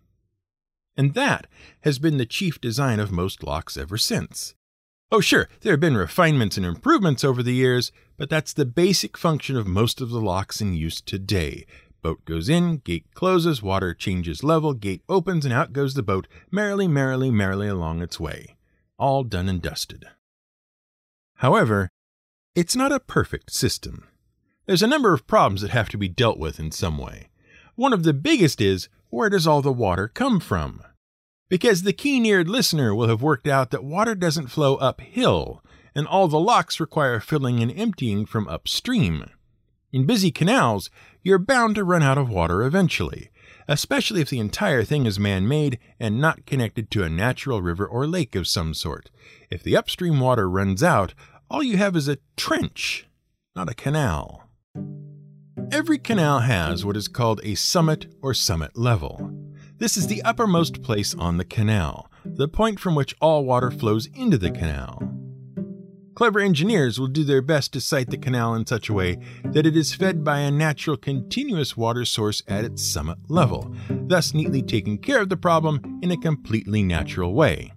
And 0.96 1.14
that 1.14 1.48
has 1.80 1.98
been 1.98 2.18
the 2.18 2.26
chief 2.26 2.60
design 2.60 3.00
of 3.00 3.10
most 3.10 3.42
locks 3.42 3.76
ever 3.76 3.98
since. 3.98 4.54
Oh, 5.10 5.20
sure, 5.20 5.48
there 5.62 5.72
have 5.72 5.80
been 5.80 5.96
refinements 5.96 6.58
and 6.58 6.66
improvements 6.66 7.24
over 7.24 7.42
the 7.42 7.54
years, 7.54 7.92
but 8.18 8.28
that's 8.28 8.52
the 8.52 8.66
basic 8.66 9.16
function 9.16 9.56
of 9.56 9.66
most 9.66 10.02
of 10.02 10.10
the 10.10 10.20
locks 10.20 10.60
in 10.60 10.74
use 10.74 11.00
today. 11.00 11.64
Boat 12.02 12.26
goes 12.26 12.50
in, 12.50 12.78
gate 12.78 13.06
closes, 13.14 13.62
water 13.62 13.94
changes 13.94 14.44
level, 14.44 14.74
gate 14.74 15.02
opens, 15.08 15.46
and 15.46 15.54
out 15.54 15.72
goes 15.72 15.94
the 15.94 16.02
boat, 16.02 16.28
merrily, 16.50 16.86
merrily, 16.86 17.30
merrily 17.30 17.68
along 17.68 18.02
its 18.02 18.20
way. 18.20 18.56
All 18.98 19.24
done 19.24 19.48
and 19.48 19.62
dusted. 19.62 20.04
However, 21.36 21.88
it's 22.54 22.76
not 22.76 22.92
a 22.92 23.00
perfect 23.00 23.50
system. 23.50 24.06
There's 24.66 24.82
a 24.82 24.86
number 24.86 25.14
of 25.14 25.26
problems 25.26 25.62
that 25.62 25.70
have 25.70 25.88
to 25.88 25.96
be 25.96 26.08
dealt 26.08 26.38
with 26.38 26.60
in 26.60 26.70
some 26.70 26.98
way. 26.98 27.30
One 27.76 27.94
of 27.94 28.02
the 28.02 28.12
biggest 28.12 28.60
is 28.60 28.90
where 29.08 29.30
does 29.30 29.46
all 29.46 29.62
the 29.62 29.72
water 29.72 30.08
come 30.08 30.38
from? 30.38 30.82
Because 31.48 31.82
the 31.82 31.92
keen 31.92 32.26
eared 32.26 32.48
listener 32.48 32.94
will 32.94 33.08
have 33.08 33.22
worked 33.22 33.48
out 33.48 33.70
that 33.70 33.84
water 33.84 34.14
doesn't 34.14 34.48
flow 34.48 34.76
uphill, 34.76 35.64
and 35.94 36.06
all 36.06 36.28
the 36.28 36.38
locks 36.38 36.78
require 36.78 37.20
filling 37.20 37.60
and 37.60 37.72
emptying 37.72 38.26
from 38.26 38.48
upstream. 38.48 39.24
In 39.90 40.04
busy 40.04 40.30
canals, 40.30 40.90
you're 41.22 41.38
bound 41.38 41.74
to 41.76 41.84
run 41.84 42.02
out 42.02 42.18
of 42.18 42.28
water 42.28 42.62
eventually, 42.62 43.30
especially 43.66 44.20
if 44.20 44.28
the 44.28 44.38
entire 44.38 44.84
thing 44.84 45.06
is 45.06 45.18
man 45.18 45.48
made 45.48 45.78
and 45.98 46.20
not 46.20 46.44
connected 46.44 46.90
to 46.90 47.02
a 47.02 47.08
natural 47.08 47.62
river 47.62 47.86
or 47.86 48.06
lake 48.06 48.34
of 48.34 48.46
some 48.46 48.74
sort. 48.74 49.10
If 49.50 49.62
the 49.62 49.76
upstream 49.76 50.20
water 50.20 50.48
runs 50.48 50.82
out, 50.82 51.14
all 51.50 51.62
you 51.62 51.78
have 51.78 51.96
is 51.96 52.08
a 52.08 52.18
trench, 52.36 53.06
not 53.56 53.70
a 53.70 53.74
canal. 53.74 54.44
Every 55.72 55.98
canal 55.98 56.40
has 56.40 56.84
what 56.84 56.96
is 56.96 57.08
called 57.08 57.40
a 57.42 57.54
summit 57.54 58.06
or 58.20 58.34
summit 58.34 58.76
level. 58.76 59.47
This 59.78 59.96
is 59.96 60.08
the 60.08 60.22
uppermost 60.22 60.82
place 60.82 61.14
on 61.14 61.36
the 61.36 61.44
canal, 61.44 62.10
the 62.24 62.48
point 62.48 62.80
from 62.80 62.96
which 62.96 63.14
all 63.20 63.44
water 63.44 63.70
flows 63.70 64.06
into 64.06 64.36
the 64.36 64.50
canal. 64.50 65.00
Clever 66.16 66.40
engineers 66.40 66.98
will 66.98 67.06
do 67.06 67.22
their 67.22 67.40
best 67.40 67.72
to 67.74 67.80
site 67.80 68.10
the 68.10 68.18
canal 68.18 68.56
in 68.56 68.66
such 68.66 68.88
a 68.88 68.92
way 68.92 69.18
that 69.44 69.66
it 69.66 69.76
is 69.76 69.94
fed 69.94 70.24
by 70.24 70.40
a 70.40 70.50
natural 70.50 70.96
continuous 70.96 71.76
water 71.76 72.04
source 72.04 72.42
at 72.48 72.64
its 72.64 72.84
summit 72.84 73.18
level, 73.28 73.72
thus 73.88 74.34
neatly 74.34 74.62
taking 74.62 74.98
care 74.98 75.22
of 75.22 75.28
the 75.28 75.36
problem 75.36 76.00
in 76.02 76.10
a 76.10 76.16
completely 76.16 76.82
natural 76.82 77.32
way. 77.32 77.72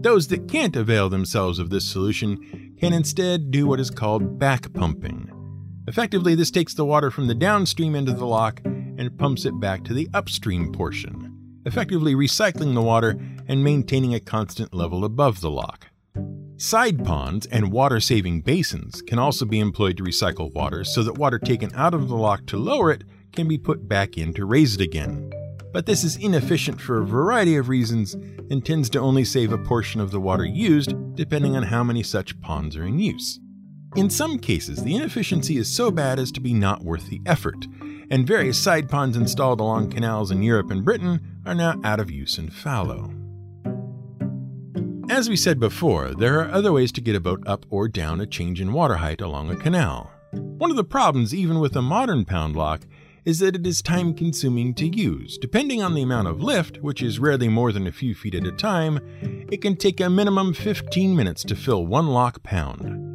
Those 0.00 0.28
that 0.28 0.48
can't 0.48 0.74
avail 0.74 1.10
themselves 1.10 1.58
of 1.58 1.68
this 1.68 1.86
solution 1.86 2.74
can 2.80 2.94
instead 2.94 3.50
do 3.50 3.66
what 3.66 3.78
is 3.78 3.90
called 3.90 4.38
back 4.38 4.72
pumping. 4.72 5.30
Effectively, 5.86 6.34
this 6.34 6.50
takes 6.50 6.72
the 6.72 6.86
water 6.86 7.10
from 7.10 7.26
the 7.26 7.34
downstream 7.34 7.94
end 7.94 8.08
of 8.08 8.18
the 8.18 8.26
lock 8.26 8.62
and 9.00 9.18
pumps 9.18 9.46
it 9.46 9.58
back 9.58 9.82
to 9.84 9.94
the 9.94 10.08
upstream 10.14 10.70
portion, 10.70 11.34
effectively 11.64 12.14
recycling 12.14 12.74
the 12.74 12.82
water 12.82 13.18
and 13.48 13.64
maintaining 13.64 14.14
a 14.14 14.20
constant 14.20 14.74
level 14.74 15.04
above 15.04 15.40
the 15.40 15.50
lock. 15.50 15.86
Side 16.58 17.02
ponds 17.02 17.46
and 17.46 17.72
water 17.72 17.98
saving 17.98 18.42
basins 18.42 19.00
can 19.00 19.18
also 19.18 19.46
be 19.46 19.58
employed 19.58 19.96
to 19.96 20.04
recycle 20.04 20.52
water 20.52 20.84
so 20.84 21.02
that 21.02 21.16
water 21.16 21.38
taken 21.38 21.70
out 21.74 21.94
of 21.94 22.08
the 22.08 22.16
lock 22.16 22.44
to 22.46 22.58
lower 22.58 22.90
it 22.92 23.04
can 23.32 23.48
be 23.48 23.56
put 23.56 23.88
back 23.88 24.18
in 24.18 24.34
to 24.34 24.44
raise 24.44 24.74
it 24.74 24.82
again. 24.82 25.32
But 25.72 25.86
this 25.86 26.04
is 26.04 26.16
inefficient 26.16 26.78
for 26.78 27.00
a 27.00 27.06
variety 27.06 27.56
of 27.56 27.70
reasons 27.70 28.12
and 28.12 28.62
tends 28.62 28.90
to 28.90 29.00
only 29.00 29.24
save 29.24 29.52
a 29.52 29.58
portion 29.58 30.02
of 30.02 30.10
the 30.10 30.20
water 30.20 30.44
used, 30.44 30.92
depending 31.14 31.56
on 31.56 31.62
how 31.62 31.82
many 31.82 32.02
such 32.02 32.38
ponds 32.42 32.76
are 32.76 32.84
in 32.84 32.98
use. 32.98 33.40
In 33.96 34.10
some 34.10 34.38
cases, 34.38 34.82
the 34.82 34.94
inefficiency 34.94 35.56
is 35.56 35.74
so 35.74 35.90
bad 35.90 36.18
as 36.18 36.30
to 36.32 36.40
be 36.40 36.52
not 36.52 36.82
worth 36.82 37.08
the 37.08 37.20
effort, 37.24 37.66
and 38.10 38.26
various 38.26 38.58
side 38.58 38.88
ponds 38.88 39.16
installed 39.16 39.60
along 39.60 39.90
canals 39.90 40.30
in 40.30 40.42
Europe 40.42 40.70
and 40.70 40.84
Britain 40.84 41.20
are 41.46 41.54
now 41.54 41.80
out 41.84 42.00
of 42.00 42.10
use 42.10 42.36
and 42.38 42.52
fallow. 42.52 43.12
As 45.08 45.28
we 45.28 45.36
said 45.36 45.58
before, 45.58 46.14
there 46.14 46.40
are 46.40 46.50
other 46.50 46.72
ways 46.72 46.92
to 46.92 47.00
get 47.00 47.16
a 47.16 47.20
boat 47.20 47.42
up 47.46 47.66
or 47.68 47.88
down 47.88 48.20
a 48.20 48.26
change 48.26 48.60
in 48.60 48.72
water 48.72 48.96
height 48.96 49.20
along 49.20 49.50
a 49.50 49.56
canal. 49.56 50.12
One 50.32 50.70
of 50.70 50.76
the 50.76 50.84
problems, 50.84 51.34
even 51.34 51.58
with 51.58 51.74
a 51.74 51.82
modern 51.82 52.24
pound 52.24 52.54
lock, 52.54 52.82
is 53.24 53.40
that 53.40 53.56
it 53.56 53.66
is 53.66 53.82
time 53.82 54.14
consuming 54.14 54.72
to 54.74 54.86
use. 54.86 55.36
Depending 55.38 55.82
on 55.82 55.94
the 55.94 56.02
amount 56.02 56.28
of 56.28 56.42
lift, 56.42 56.78
which 56.78 57.02
is 57.02 57.18
rarely 57.18 57.48
more 57.48 57.72
than 57.72 57.86
a 57.86 57.92
few 57.92 58.14
feet 58.14 58.34
at 58.34 58.46
a 58.46 58.52
time, 58.52 59.00
it 59.50 59.60
can 59.60 59.76
take 59.76 60.00
a 60.00 60.08
minimum 60.08 60.54
15 60.54 61.14
minutes 61.14 61.42
to 61.44 61.56
fill 61.56 61.86
one 61.86 62.08
lock 62.08 62.42
pound 62.42 63.09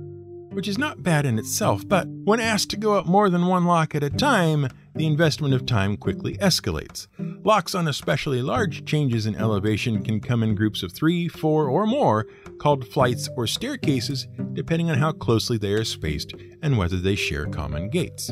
which 0.55 0.69
is 0.69 0.77
not 0.77 1.03
bad 1.03 1.25
in 1.25 1.37
itself, 1.37 1.85
but 1.87 2.07
when 2.07 2.39
asked 2.39 2.69
to 2.69 2.77
go 2.77 2.93
up 2.93 3.05
more 3.05 3.29
than 3.29 3.45
one 3.45 3.65
lock 3.65 3.93
at 3.93 4.03
a 4.03 4.09
time, 4.09 4.69
the 4.95 5.05
investment 5.05 5.53
of 5.53 5.65
time 5.65 5.97
quickly 5.97 6.37
escalates. 6.37 7.07
Locks 7.43 7.75
on 7.75 7.89
especially 7.89 8.41
large 8.41 8.85
changes 8.85 9.25
in 9.25 9.35
elevation 9.35 10.01
can 10.01 10.21
come 10.21 10.41
in 10.41 10.55
groups 10.55 10.81
of 10.81 10.93
three, 10.93 11.27
four, 11.27 11.67
or 11.67 11.85
more, 11.85 12.25
called 12.57 12.87
flights 12.87 13.27
or 13.35 13.45
staircases, 13.45 14.27
depending 14.53 14.89
on 14.89 14.97
how 14.97 15.11
closely 15.11 15.57
they 15.57 15.73
are 15.73 15.83
spaced 15.83 16.33
and 16.61 16.77
whether 16.77 16.97
they 16.97 17.15
share 17.15 17.45
common 17.45 17.89
gates. 17.89 18.31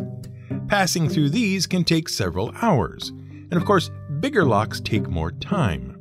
Passing 0.70 1.10
through 1.10 1.30
these 1.30 1.68
can 1.68 1.84
take 1.84 2.08
several 2.08 2.54
hours, 2.62 3.10
and 3.10 3.54
of 3.54 3.66
course, 3.66 3.92
bigger 4.22 4.46
locks 4.46 4.80
take 4.80 5.10
more 5.10 5.32
time. 5.32 6.00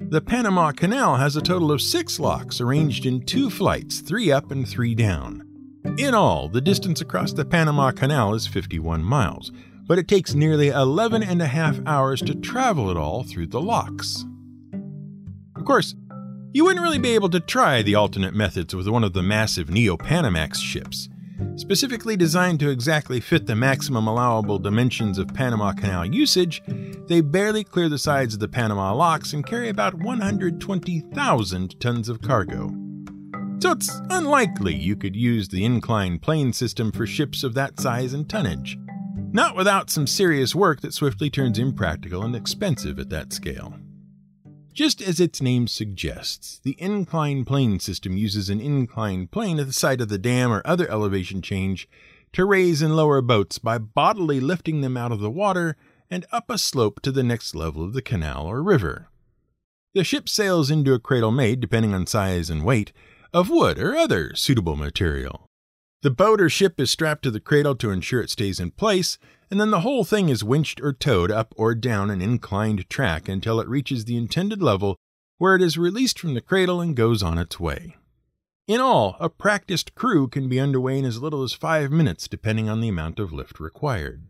The 0.00 0.22
Panama 0.22 0.72
Canal 0.72 1.16
has 1.16 1.36
a 1.36 1.42
total 1.42 1.70
of 1.70 1.82
six 1.82 2.18
locks 2.18 2.62
arranged 2.62 3.04
in 3.04 3.26
two 3.26 3.50
flights, 3.50 4.00
three 4.00 4.32
up 4.32 4.50
and 4.50 4.66
three 4.66 4.94
down. 4.94 5.49
In 5.84 6.14
all, 6.14 6.48
the 6.48 6.60
distance 6.60 7.00
across 7.00 7.32
the 7.32 7.44
Panama 7.44 7.90
Canal 7.90 8.34
is 8.34 8.46
51 8.46 9.02
miles, 9.02 9.50
but 9.86 9.98
it 9.98 10.08
takes 10.08 10.34
nearly 10.34 10.68
11 10.68 11.22
and 11.22 11.40
a 11.40 11.46
half 11.46 11.80
hours 11.86 12.20
to 12.22 12.34
travel 12.34 12.90
it 12.90 12.96
all 12.96 13.22
through 13.22 13.46
the 13.46 13.60
locks. 13.60 14.24
Of 15.56 15.64
course, 15.64 15.94
you 16.52 16.64
wouldn't 16.64 16.82
really 16.82 16.98
be 16.98 17.14
able 17.14 17.30
to 17.30 17.40
try 17.40 17.80
the 17.80 17.94
alternate 17.94 18.34
methods 18.34 18.74
with 18.74 18.88
one 18.88 19.04
of 19.04 19.14
the 19.14 19.22
massive 19.22 19.70
Neo 19.70 19.96
Panamax 19.96 20.56
ships. 20.56 21.08
Specifically 21.56 22.16
designed 22.16 22.60
to 22.60 22.68
exactly 22.68 23.18
fit 23.18 23.46
the 23.46 23.56
maximum 23.56 24.06
allowable 24.06 24.58
dimensions 24.58 25.16
of 25.16 25.32
Panama 25.32 25.72
Canal 25.72 26.04
usage, 26.04 26.62
they 27.06 27.22
barely 27.22 27.64
clear 27.64 27.88
the 27.88 27.98
sides 27.98 28.34
of 28.34 28.40
the 28.40 28.48
Panama 28.48 28.92
locks 28.92 29.32
and 29.32 29.46
carry 29.46 29.70
about 29.70 29.94
120,000 29.94 31.80
tons 31.80 32.08
of 32.10 32.20
cargo 32.20 32.89
so 33.60 33.72
it's 33.72 34.00
unlikely 34.08 34.74
you 34.74 34.96
could 34.96 35.14
use 35.14 35.48
the 35.48 35.64
inclined 35.64 36.22
plane 36.22 36.52
system 36.52 36.90
for 36.90 37.06
ships 37.06 37.44
of 37.44 37.54
that 37.54 37.78
size 37.78 38.14
and 38.14 38.28
tonnage. 38.28 38.78
Not 39.32 39.54
without 39.54 39.90
some 39.90 40.06
serious 40.06 40.54
work 40.54 40.80
that 40.80 40.94
swiftly 40.94 41.30
turns 41.30 41.58
impractical 41.58 42.22
and 42.22 42.34
expensive 42.34 42.98
at 42.98 43.10
that 43.10 43.32
scale. 43.32 43.74
Just 44.72 45.02
as 45.02 45.20
its 45.20 45.42
name 45.42 45.66
suggests, 45.66 46.58
the 46.64 46.74
inclined 46.80 47.46
plane 47.46 47.80
system 47.80 48.16
uses 48.16 48.48
an 48.48 48.60
inclined 48.60 49.30
plane 49.30 49.60
at 49.60 49.66
the 49.66 49.72
site 49.72 50.00
of 50.00 50.08
the 50.08 50.18
dam 50.18 50.50
or 50.50 50.62
other 50.64 50.90
elevation 50.90 51.42
change 51.42 51.88
to 52.32 52.44
raise 52.44 52.80
and 52.80 52.96
lower 52.96 53.20
boats 53.20 53.58
by 53.58 53.76
bodily 53.78 54.40
lifting 54.40 54.80
them 54.80 54.96
out 54.96 55.12
of 55.12 55.20
the 55.20 55.30
water 55.30 55.76
and 56.10 56.24
up 56.32 56.48
a 56.48 56.56
slope 56.56 57.00
to 57.02 57.12
the 57.12 57.22
next 57.22 57.54
level 57.54 57.84
of 57.84 57.92
the 57.92 58.02
canal 58.02 58.46
or 58.46 58.62
river. 58.62 59.08
The 59.92 60.04
ship 60.04 60.28
sails 60.28 60.70
into 60.70 60.94
a 60.94 61.00
cradle 61.00 61.32
made, 61.32 61.60
depending 61.60 61.92
on 61.92 62.06
size 62.06 62.48
and 62.48 62.64
weight, 62.64 62.92
of 63.32 63.50
wood 63.50 63.78
or 63.78 63.96
other 63.96 64.34
suitable 64.34 64.76
material. 64.76 65.46
The 66.02 66.10
boat 66.10 66.40
or 66.40 66.48
ship 66.48 66.80
is 66.80 66.90
strapped 66.90 67.22
to 67.24 67.30
the 67.30 67.40
cradle 67.40 67.76
to 67.76 67.90
ensure 67.90 68.22
it 68.22 68.30
stays 68.30 68.58
in 68.58 68.70
place, 68.70 69.18
and 69.50 69.60
then 69.60 69.70
the 69.70 69.80
whole 69.80 70.04
thing 70.04 70.28
is 70.28 70.42
winched 70.42 70.80
or 70.80 70.92
towed 70.92 71.30
up 71.30 71.52
or 71.56 71.74
down 71.74 72.10
an 72.10 72.22
inclined 72.22 72.88
track 72.88 73.28
until 73.28 73.60
it 73.60 73.68
reaches 73.68 74.04
the 74.04 74.16
intended 74.16 74.62
level 74.62 74.96
where 75.38 75.54
it 75.54 75.62
is 75.62 75.78
released 75.78 76.18
from 76.18 76.34
the 76.34 76.40
cradle 76.40 76.80
and 76.80 76.96
goes 76.96 77.22
on 77.22 77.38
its 77.38 77.58
way. 77.58 77.96
In 78.66 78.80
all, 78.80 79.16
a 79.18 79.28
practiced 79.28 79.94
crew 79.94 80.28
can 80.28 80.48
be 80.48 80.60
underway 80.60 80.98
in 80.98 81.04
as 81.04 81.20
little 81.20 81.42
as 81.42 81.52
five 81.52 81.90
minutes, 81.90 82.28
depending 82.28 82.68
on 82.68 82.80
the 82.80 82.88
amount 82.88 83.18
of 83.18 83.32
lift 83.32 83.58
required. 83.58 84.22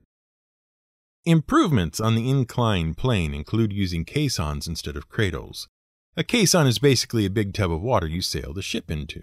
Improvements 1.26 2.00
on 2.00 2.14
the 2.14 2.30
inclined 2.30 2.97
plane 2.97 3.35
include 3.35 3.73
using 3.73 4.04
caissons 4.04 4.66
instead 4.66 4.97
of 4.97 5.09
cradles. 5.09 5.69
A 6.16 6.24
caisson 6.24 6.66
is 6.66 6.80
basically 6.80 7.24
a 7.24 7.30
big 7.30 7.54
tub 7.54 7.70
of 7.70 7.82
water 7.82 8.06
you 8.06 8.20
sail 8.20 8.52
the 8.52 8.62
ship 8.62 8.90
into. 8.90 9.22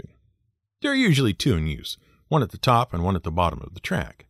There 0.82 0.92
are 0.92 0.96
usually 0.96 1.34
two 1.34 1.58
in 1.58 1.68
use, 1.68 1.98
one 2.30 2.42
at 2.42 2.52
the 2.52 2.58
top 2.58 2.94
and 2.94 3.04
one 3.04 3.16
at 3.16 3.24
the 3.24 3.32
bottom 3.32 3.62
of 3.62 3.74
the 3.74 3.82
track. 3.82 4.26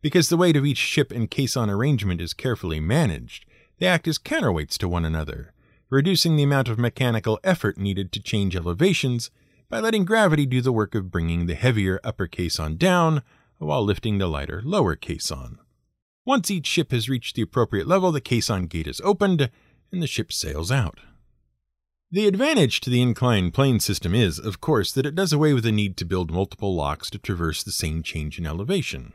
Because 0.00 0.30
the 0.30 0.38
weight 0.38 0.56
of 0.56 0.64
each 0.64 0.78
ship 0.78 1.12
and 1.12 1.30
caisson 1.30 1.68
arrangement 1.68 2.22
is 2.22 2.32
carefully 2.32 2.80
managed, 2.80 3.44
they 3.78 3.86
act 3.86 4.08
as 4.08 4.18
counterweights 4.18 4.78
to 4.78 4.88
one 4.88 5.04
another, 5.04 5.52
reducing 5.90 6.36
the 6.36 6.42
amount 6.42 6.68
of 6.68 6.78
mechanical 6.78 7.38
effort 7.44 7.76
needed 7.76 8.12
to 8.12 8.22
change 8.22 8.56
elevations 8.56 9.30
by 9.68 9.78
letting 9.78 10.06
gravity 10.06 10.46
do 10.46 10.62
the 10.62 10.72
work 10.72 10.94
of 10.94 11.10
bringing 11.10 11.46
the 11.46 11.54
heavier 11.54 12.00
upper 12.02 12.26
caisson 12.26 12.76
down 12.76 13.22
while 13.58 13.84
lifting 13.84 14.16
the 14.16 14.26
lighter 14.26 14.62
lower 14.64 14.96
caisson. 14.96 15.58
Once 16.24 16.50
each 16.50 16.66
ship 16.66 16.92
has 16.92 17.10
reached 17.10 17.36
the 17.36 17.42
appropriate 17.42 17.86
level, 17.86 18.10
the 18.10 18.22
caisson 18.22 18.66
gate 18.66 18.86
is 18.86 19.02
opened 19.02 19.50
and 19.92 20.02
the 20.02 20.06
ship 20.06 20.32
sails 20.32 20.72
out. 20.72 20.98
The 22.12 22.26
advantage 22.26 22.80
to 22.80 22.90
the 22.90 23.00
inclined 23.00 23.54
plane 23.54 23.78
system 23.78 24.16
is, 24.16 24.40
of 24.40 24.60
course, 24.60 24.90
that 24.92 25.06
it 25.06 25.14
does 25.14 25.32
away 25.32 25.52
with 25.52 25.62
the 25.62 25.70
need 25.70 25.96
to 25.98 26.04
build 26.04 26.32
multiple 26.32 26.74
locks 26.74 27.08
to 27.10 27.18
traverse 27.18 27.62
the 27.62 27.70
same 27.70 28.02
change 28.02 28.36
in 28.36 28.46
elevation. 28.46 29.12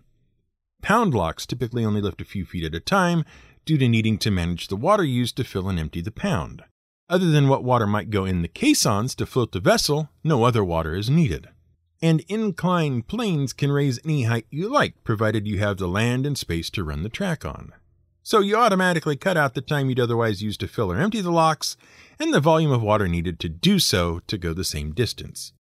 pound 0.82 1.14
locks 1.14 1.46
typically 1.46 1.84
only 1.84 2.00
lift 2.00 2.22
a 2.22 2.26
few 2.26 2.46
feet 2.46 2.64
at 2.64 2.74
a 2.74 2.80
time 2.80 3.26
due 3.66 3.78
to 3.78 3.90
needing 3.90 4.18
to 4.20 4.32
manage 4.32 4.70
the 4.70 4.78
water 4.78 5.04
used 5.04 5.36
to 5.36 5.44
fill 5.44 5.68
and 5.68 5.78
empty 5.78 6.00
the 6.00 6.10
pound. 6.10 6.64
Other 7.10 7.30
than 7.30 7.50
what 7.50 7.66
water 7.66 7.86
might 7.86 8.12
go 8.12 8.24
in 8.24 8.44
the 8.44 8.48
caissons 8.48 9.14
to 9.16 9.26
float 9.26 9.52
the 9.52 9.60
vessel, 9.60 10.08
no 10.24 10.46
other 10.46 10.64
water 10.64 10.96
is 10.96 11.10
needed. 11.10 11.50
And 12.02 12.22
inclined 12.30 13.08
planes 13.08 13.52
can 13.52 13.74
raise 13.74 14.00
any 14.06 14.24
height 14.24 14.46
you 14.50 14.70
like, 14.70 15.04
provided 15.04 15.46
you 15.46 15.60
have 15.60 15.78
the 15.78 15.88
land 15.90 16.26
and 16.26 16.38
space 16.38 16.70
to 16.70 16.84
run 16.86 17.04
the 17.04 17.10
track 17.10 17.44
on. 17.44 17.74
So 18.26 18.40
you 18.40 18.56
automatically 18.56 19.16
cut 19.16 19.38
out 19.38 19.54
the 19.54 19.62
time 19.62 19.88
you'd 19.88 20.00
otherwise 20.00 20.42
use 20.42 20.58
to 20.58 20.68
fill 20.68 20.92
or 20.92 20.98
empty 20.98 21.22
the 21.22 21.30
locks, 21.30 21.78
and 22.20 22.34
the 22.34 22.40
volume 22.40 22.72
of 22.72 22.82
water 22.82 23.08
needed 23.08 23.40
to 23.40 23.50
do 23.50 23.78
so 23.78 24.20
to 24.26 24.36
go 24.40 24.52
the 24.52 24.64
same 24.64 24.94
distance. 24.94 25.54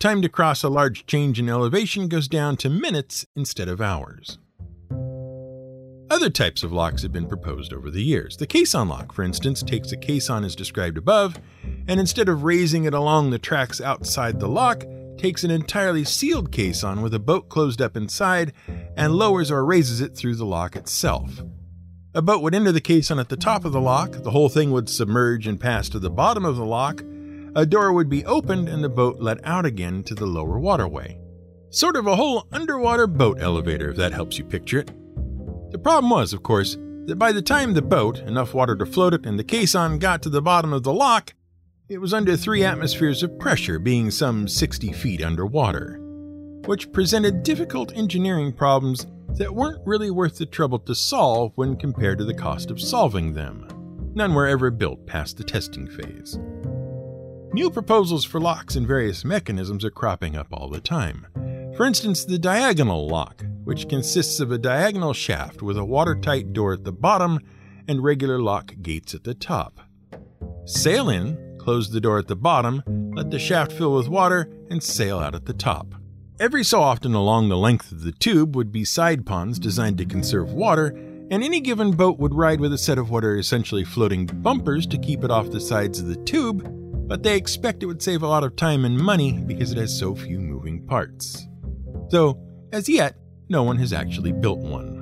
Time 0.00 0.22
to 0.22 0.28
cross 0.30 0.62
a 0.62 0.70
large 0.70 1.04
change 1.04 1.38
in 1.38 1.50
elevation 1.50 2.08
goes 2.08 2.26
down 2.26 2.56
to 2.56 2.70
minutes 2.70 3.26
instead 3.36 3.68
of 3.68 3.82
hours. 3.82 4.38
Other 6.10 6.30
types 6.30 6.62
of 6.62 6.72
locks 6.72 7.02
have 7.02 7.12
been 7.12 7.28
proposed 7.28 7.74
over 7.74 7.90
the 7.90 8.02
years. 8.02 8.38
The 8.38 8.46
caisson 8.46 8.88
lock, 8.88 9.12
for 9.12 9.22
instance, 9.22 9.62
takes 9.62 9.92
a 9.92 9.96
caisson 9.98 10.44
as 10.44 10.56
described 10.56 10.96
above, 10.96 11.36
and 11.88 12.00
instead 12.00 12.30
of 12.30 12.42
raising 12.42 12.84
it 12.84 12.94
along 12.94 13.28
the 13.28 13.38
tracks 13.38 13.82
outside 13.82 14.40
the 14.40 14.48
lock, 14.48 14.82
takes 15.18 15.44
an 15.44 15.50
entirely 15.50 16.04
sealed 16.04 16.52
caisson 16.52 17.02
with 17.02 17.12
a 17.12 17.18
boat 17.18 17.50
closed 17.50 17.82
up 17.82 17.98
inside 17.98 18.54
and 18.96 19.14
lowers 19.14 19.50
or 19.50 19.62
raises 19.62 20.00
it 20.00 20.16
through 20.16 20.36
the 20.36 20.46
lock 20.46 20.74
itself. 20.74 21.42
Uh, 22.14 22.18
a 22.18 22.22
boat 22.22 22.42
would 22.42 22.54
enter 22.54 22.72
the 22.72 22.80
caisson 22.80 23.18
at 23.18 23.28
the 23.28 23.36
top 23.36 23.64
of 23.64 23.72
the 23.72 23.80
lock, 23.80 24.12
the 24.22 24.30
whole 24.30 24.48
thing 24.48 24.70
would 24.70 24.88
submerge 24.88 25.46
and 25.46 25.60
pass 25.60 25.88
to 25.88 25.98
the 25.98 26.10
bottom 26.10 26.44
of 26.44 26.56
the 26.56 26.64
lock, 26.64 27.02
a 27.54 27.66
door 27.66 27.92
would 27.92 28.08
be 28.08 28.24
opened 28.24 28.68
and 28.68 28.82
the 28.82 28.88
boat 28.88 29.20
let 29.20 29.44
out 29.44 29.66
again 29.66 30.02
to 30.04 30.14
the 30.14 30.26
lower 30.26 30.58
waterway. 30.58 31.18
Sort 31.70 31.96
of 31.96 32.06
a 32.06 32.16
whole 32.16 32.46
underwater 32.52 33.06
boat 33.06 33.38
elevator, 33.40 33.90
if 33.90 33.96
that 33.96 34.12
helps 34.12 34.38
you 34.38 34.44
picture 34.44 34.80
it. 34.80 34.90
The 35.70 35.78
problem 35.78 36.10
was, 36.10 36.32
of 36.32 36.42
course, 36.42 36.76
that 37.06 37.18
by 37.18 37.32
the 37.32 37.42
time 37.42 37.74
the 37.74 37.82
boat, 37.82 38.20
enough 38.20 38.54
water 38.54 38.76
to 38.76 38.86
float 38.86 39.14
it, 39.14 39.26
and 39.26 39.38
the 39.38 39.44
caisson 39.44 39.98
got 39.98 40.22
to 40.22 40.30
the 40.30 40.42
bottom 40.42 40.72
of 40.72 40.82
the 40.82 40.92
lock, 40.92 41.34
it 41.88 41.98
was 41.98 42.14
under 42.14 42.36
three 42.36 42.64
atmospheres 42.64 43.22
of 43.22 43.38
pressure, 43.38 43.78
being 43.78 44.10
some 44.10 44.46
60 44.46 44.92
feet 44.92 45.22
underwater, 45.22 45.98
which 46.66 46.92
presented 46.92 47.42
difficult 47.42 47.96
engineering 47.96 48.52
problems 48.52 49.06
that 49.36 49.54
weren't 49.54 49.86
really 49.86 50.10
worth 50.10 50.38
the 50.38 50.46
trouble 50.46 50.78
to 50.80 50.94
solve 50.94 51.52
when 51.54 51.76
compared 51.76 52.18
to 52.18 52.24
the 52.24 52.34
cost 52.34 52.70
of 52.70 52.80
solving 52.80 53.34
them. 53.34 53.66
None 54.14 54.34
were 54.34 54.46
ever 54.46 54.70
built 54.70 55.06
past 55.06 55.36
the 55.36 55.44
testing 55.44 55.86
phase. 55.86 56.38
New 57.52 57.70
proposals 57.70 58.24
for 58.24 58.40
locks 58.40 58.76
and 58.76 58.86
various 58.86 59.24
mechanisms 59.24 59.84
are 59.84 59.90
cropping 59.90 60.36
up 60.36 60.48
all 60.52 60.68
the 60.68 60.80
time. 60.80 61.26
For 61.76 61.86
instance, 61.86 62.24
the 62.24 62.38
diagonal 62.38 63.06
lock, 63.06 63.44
which 63.64 63.88
consists 63.88 64.40
of 64.40 64.50
a 64.50 64.58
diagonal 64.58 65.12
shaft 65.12 65.62
with 65.62 65.78
a 65.78 65.84
watertight 65.84 66.52
door 66.52 66.72
at 66.72 66.84
the 66.84 66.92
bottom 66.92 67.40
and 67.86 68.02
regular 68.02 68.40
lock 68.40 68.74
gates 68.82 69.14
at 69.14 69.24
the 69.24 69.34
top. 69.34 69.80
Sail 70.64 71.08
in, 71.08 71.56
close 71.58 71.90
the 71.90 72.00
door 72.00 72.18
at 72.18 72.28
the 72.28 72.36
bottom, 72.36 72.82
let 73.14 73.30
the 73.30 73.38
shaft 73.38 73.72
fill 73.72 73.94
with 73.94 74.08
water, 74.08 74.50
and 74.70 74.82
sail 74.82 75.18
out 75.18 75.34
at 75.34 75.46
the 75.46 75.54
top. 75.54 75.94
Every 76.40 76.64
so 76.64 76.80
often 76.80 77.14
along 77.14 77.48
the 77.48 77.56
length 77.56 77.90
of 77.90 78.02
the 78.02 78.12
tube 78.12 78.54
would 78.54 78.70
be 78.70 78.84
side 78.84 79.26
ponds 79.26 79.58
designed 79.58 79.98
to 79.98 80.04
conserve 80.04 80.52
water, 80.52 80.88
and 81.30 81.42
any 81.42 81.60
given 81.60 81.92
boat 81.92 82.18
would 82.18 82.34
ride 82.34 82.60
with 82.60 82.72
a 82.72 82.78
set 82.78 82.98
of 82.98 83.10
what 83.10 83.24
are 83.24 83.36
essentially 83.36 83.84
floating 83.84 84.26
bumpers 84.26 84.86
to 84.86 84.98
keep 84.98 85.24
it 85.24 85.30
off 85.30 85.50
the 85.50 85.60
sides 85.60 85.98
of 85.98 86.06
the 86.06 86.16
tube, 86.24 86.64
but 87.08 87.22
they 87.22 87.36
expect 87.36 87.82
it 87.82 87.86
would 87.86 88.02
save 88.02 88.22
a 88.22 88.28
lot 88.28 88.44
of 88.44 88.56
time 88.56 88.84
and 88.84 88.96
money 88.96 89.32
because 89.32 89.72
it 89.72 89.78
has 89.78 89.98
so 89.98 90.14
few 90.14 90.38
moving 90.38 90.86
parts 90.86 91.48
though, 92.10 92.38
as 92.72 92.88
yet, 92.88 93.16
no 93.48 93.62
one 93.62 93.76
has 93.76 93.92
actually 93.92 94.32
built 94.32 94.58
one. 94.58 94.96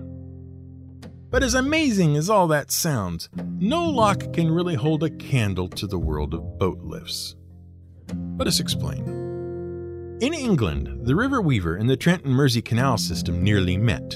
But 1.31 1.43
as 1.43 1.55
amazing 1.55 2.17
as 2.17 2.31
all 2.31 2.47
that 2.49 2.71
sounds, 2.71 3.29
no 3.59 3.85
lock 3.85 4.33
can 4.33 4.51
really 4.51 4.75
hold 4.75 5.03
a 5.03 5.11
candle 5.11 5.69
to 5.71 5.87
the 5.87 5.99
world 5.99 6.35
of 6.35 6.59
boat 6.59 6.79
lifts. 6.83 7.35
Let 8.39 8.49
us 8.49 8.61
explain. 8.61 9.26
In 10.19 10.33
England, 10.33 11.07
the 11.07 11.15
River 11.15 11.43
Weaver 11.43 11.77
and 11.77 11.91
the 11.91 11.97
Trent 11.97 12.25
and 12.25 12.35
Mersey 12.35 12.63
Canal 12.63 12.97
system 12.97 13.45
nearly 13.45 13.77
met. 13.77 14.15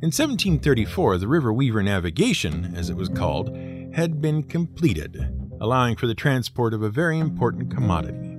In 0.00 0.08
1734, 0.08 1.18
the 1.18 1.28
River 1.28 1.52
Weaver 1.52 1.82
navigation, 1.82 2.72
as 2.74 2.88
it 2.88 2.96
was 2.96 3.10
called, 3.10 3.54
had 3.94 4.22
been 4.22 4.42
completed, 4.42 5.28
allowing 5.60 5.96
for 5.96 6.06
the 6.06 6.14
transport 6.14 6.72
of 6.72 6.82
a 6.82 6.88
very 6.88 7.18
important 7.18 7.70
commodity. 7.70 8.34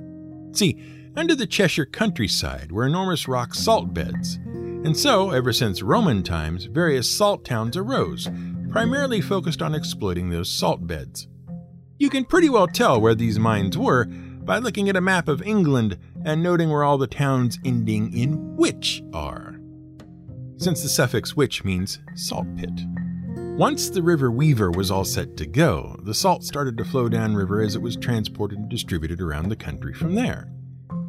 See, 0.53 1.11
under 1.15 1.35
the 1.35 1.45
Cheshire 1.45 1.85
countryside 1.85 2.71
were 2.71 2.87
enormous 2.87 3.27
rock 3.27 3.53
salt 3.53 3.93
beds, 3.93 4.37
and 4.83 4.97
so, 4.97 5.29
ever 5.29 5.53
since 5.53 5.83
Roman 5.83 6.23
times, 6.23 6.65
various 6.65 7.15
salt 7.15 7.45
towns 7.45 7.77
arose, 7.77 8.27
primarily 8.71 9.21
focused 9.21 9.61
on 9.61 9.75
exploiting 9.75 10.31
those 10.31 10.51
salt 10.51 10.87
beds. 10.87 11.27
You 11.99 12.09
can 12.09 12.25
pretty 12.25 12.49
well 12.49 12.65
tell 12.65 12.99
where 12.99 13.13
these 13.13 13.37
mines 13.37 13.77
were 13.77 14.05
by 14.05 14.57
looking 14.57 14.89
at 14.89 14.95
a 14.95 15.01
map 15.01 15.27
of 15.27 15.43
England 15.43 15.99
and 16.25 16.43
noting 16.43 16.69
where 16.69 16.83
all 16.83 16.97
the 16.97 17.07
towns 17.07 17.59
ending 17.65 18.13
in 18.13 18.55
wich 18.55 19.03
are, 19.13 19.59
since 20.57 20.83
the 20.83 20.89
suffix 20.89 21.35
wich 21.35 21.63
means 21.63 21.99
salt 22.15 22.47
pit. 22.55 22.71
Once 23.57 23.89
the 23.89 24.01
River 24.01 24.31
Weaver 24.31 24.71
was 24.71 24.89
all 24.89 25.05
set 25.05 25.35
to 25.37 25.45
go, 25.45 25.99
the 26.03 26.13
salt 26.13 26.43
started 26.43 26.77
to 26.77 26.85
flow 26.85 27.09
downriver 27.09 27.61
as 27.61 27.75
it 27.75 27.81
was 27.81 27.95
transported 27.95 28.57
and 28.57 28.69
distributed 28.69 29.21
around 29.21 29.49
the 29.49 29.55
country 29.55 29.93
from 29.93 30.15
there. 30.15 30.49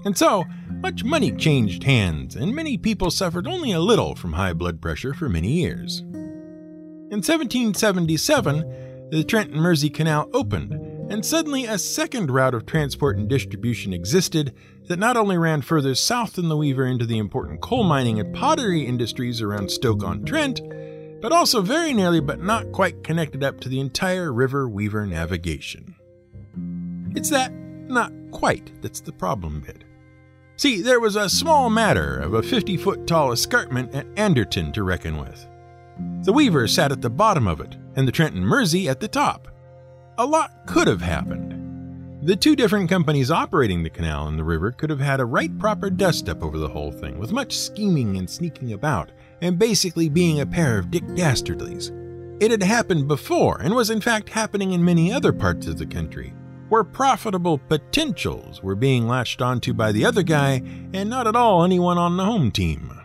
And 0.05 0.19
so, 0.19 0.45
much 0.69 1.05
money 1.05 1.31
changed 1.31 1.85
hands, 1.85 2.35
and 2.35 2.55
many 2.55 2.77
people 2.77 3.11
suffered 3.11 3.47
only 3.47 3.73
a 3.73 3.81
little 3.81 4.17
from 4.17 4.33
high 4.33 4.53
blood 4.53 4.81
pressure 4.81 5.15
for 5.15 5.29
many 5.29 5.53
years. 5.53 6.01
In 6.01 7.19
1777, 7.21 9.09
the 9.11 9.23
Trent 9.23 9.53
and 9.53 9.61
Mersey 9.61 9.91
Canal 9.91 10.29
opened, 10.33 10.73
and 11.13 11.27
suddenly 11.27 11.67
a 11.67 11.77
second 11.77 12.31
route 12.31 12.55
of 12.55 12.65
transport 12.65 13.19
and 13.19 13.29
distribution 13.29 13.93
existed 13.93 14.55
that 14.89 14.99
not 14.99 15.15
only 15.15 15.37
ran 15.37 15.61
further 15.61 15.95
south 15.95 16.33
than 16.33 16.49
the 16.49 16.57
Weaver 16.57 16.87
into 16.87 17.05
the 17.05 17.19
important 17.19 17.61
coal 17.61 17.85
mining 17.85 18.19
and 18.19 18.35
pottery 18.35 18.87
industries 18.87 19.43
around 19.43 19.71
Stoke 19.71 20.03
on 20.03 20.25
Trent, 20.25 20.63
but 21.21 21.31
also 21.31 21.61
very 21.61 21.93
nearly 21.93 22.21
but 22.21 22.41
not 22.41 22.73
quite 22.73 23.05
connected 23.05 23.45
up 23.45 23.61
to 23.61 23.69
the 23.69 23.79
entire 23.79 24.33
River 24.33 24.67
Weaver 24.67 25.07
navigation. 25.07 25.95
It's 27.15 27.29
that 27.29 27.53
not 27.53 28.11
quite 28.31 28.73
that's 28.81 29.01
the 29.01 29.13
problem 29.13 29.61
bit. 29.61 29.85
See, 30.57 30.81
there 30.81 30.99
was 30.99 31.17
a 31.17 31.29
small 31.29 31.69
matter 31.69 32.19
of 32.19 32.33
a 32.33 32.43
50 32.43 32.79
foot 32.79 33.07
tall 33.07 33.33
escarpment 33.33 33.95
at 33.95 34.07
Anderton 34.17 34.73
to 34.73 34.83
reckon 34.83 35.19
with. 35.19 35.47
The 36.25 36.33
Weaver 36.33 36.69
sat 36.69 36.91
at 36.91 37.03
the 37.03 37.11
bottom 37.11 37.47
of 37.47 37.61
it, 37.61 37.77
and 37.97 38.09
the 38.09 38.13
Trent 38.13 38.35
and 38.35 38.47
Mersey 38.47 38.89
at 38.89 39.01
the 39.01 39.09
top. 39.09 39.52
A 40.19 40.27
lot 40.27 40.67
could 40.67 40.89
have 40.89 41.01
happened. 41.01 41.59
The 42.23 42.37
two 42.37 42.55
different 42.55 42.89
companies 42.89 43.31
operating 43.31 43.83
the 43.83 43.91
canal 43.91 44.29
and 44.29 44.39
the 44.39 44.45
river 44.45 44.71
could 44.71 44.91
have 44.91 45.01
had 45.01 45.21
a 45.21 45.25
right 45.25 45.57
proper 45.59 45.91
dust 45.91 46.29
up 46.29 46.43
over 46.43 46.59
the 46.59 46.69
whole 46.69 46.93
thing, 46.93 47.19
with 47.19 47.33
much 47.33 47.59
scheming 47.59 48.17
and 48.17 48.29
sneaking 48.29 48.75
about, 48.75 49.11
and 49.41 49.59
basically 49.59 50.09
being 50.09 50.41
a 50.41 50.47
pair 50.47 50.79
of 50.79 50.91
Dick 50.91 51.05
Dastardlies. 51.05 51.91
It 52.41 52.51
had 52.51 52.63
happened 52.63 53.09
before, 53.09 53.61
and 53.61 53.75
was 53.75 53.91
in 53.91 54.01
fact 54.01 54.29
happening 54.29 54.73
in 54.73 54.85
many 54.85 55.13
other 55.13 55.33
parts 55.33 55.67
of 55.67 55.79
the 55.79 55.87
country 55.87 56.35
where 56.73 56.85
profitable 56.85 57.59
potentials 57.59 58.63
were 58.63 58.75
being 58.75 59.07
latched 59.07 59.43
onto 59.43 59.75
by 59.75 59.93
the 59.93 60.07
other 60.07 60.23
guy 60.23 60.55
and 60.95 61.11
not 61.11 61.27
at 61.27 61.37
all 61.37 61.63
anyone 61.63 61.99
on 61.99 62.17
the 62.17 62.25
home 62.25 62.51
team. 62.51 62.99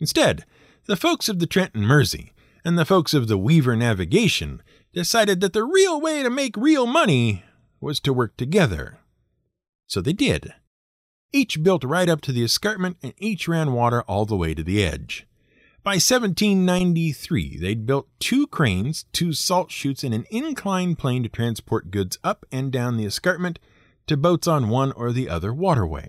Instead, 0.00 0.46
the 0.86 0.96
folks 0.96 1.28
of 1.28 1.40
the 1.40 1.46
Trent 1.46 1.74
and 1.74 1.86
Mersey 1.86 2.32
and 2.64 2.78
the 2.78 2.86
folks 2.86 3.12
of 3.12 3.28
the 3.28 3.36
Weaver 3.36 3.76
Navigation 3.76 4.62
decided 4.92 5.40
that 5.40 5.52
the 5.52 5.64
real 5.64 6.00
way 6.00 6.22
to 6.22 6.30
make 6.30 6.56
real 6.56 6.86
money 6.86 7.44
was 7.80 8.00
to 8.00 8.12
work 8.12 8.36
together. 8.36 8.98
So 9.86 10.00
they 10.00 10.12
did. 10.12 10.54
Each 11.32 11.62
built 11.62 11.84
right 11.84 12.08
up 12.08 12.20
to 12.22 12.32
the 12.32 12.44
escarpment 12.44 12.98
and 13.02 13.14
each 13.18 13.48
ran 13.48 13.72
water 13.72 14.02
all 14.02 14.26
the 14.26 14.36
way 14.36 14.54
to 14.54 14.62
the 14.62 14.84
edge. 14.84 15.26
By 15.82 15.94
1793, 15.94 17.58
they'd 17.58 17.86
built 17.86 18.08
two 18.20 18.46
cranes, 18.46 19.04
two 19.12 19.32
salt 19.32 19.72
chutes, 19.72 20.04
and 20.04 20.14
an 20.14 20.26
inclined 20.30 20.98
plane 20.98 21.24
to 21.24 21.28
transport 21.28 21.90
goods 21.90 22.18
up 22.22 22.46
and 22.52 22.70
down 22.70 22.96
the 22.96 23.04
escarpment 23.04 23.58
to 24.06 24.16
boats 24.16 24.46
on 24.46 24.68
one 24.68 24.92
or 24.92 25.10
the 25.10 25.28
other 25.28 25.52
waterway. 25.52 26.06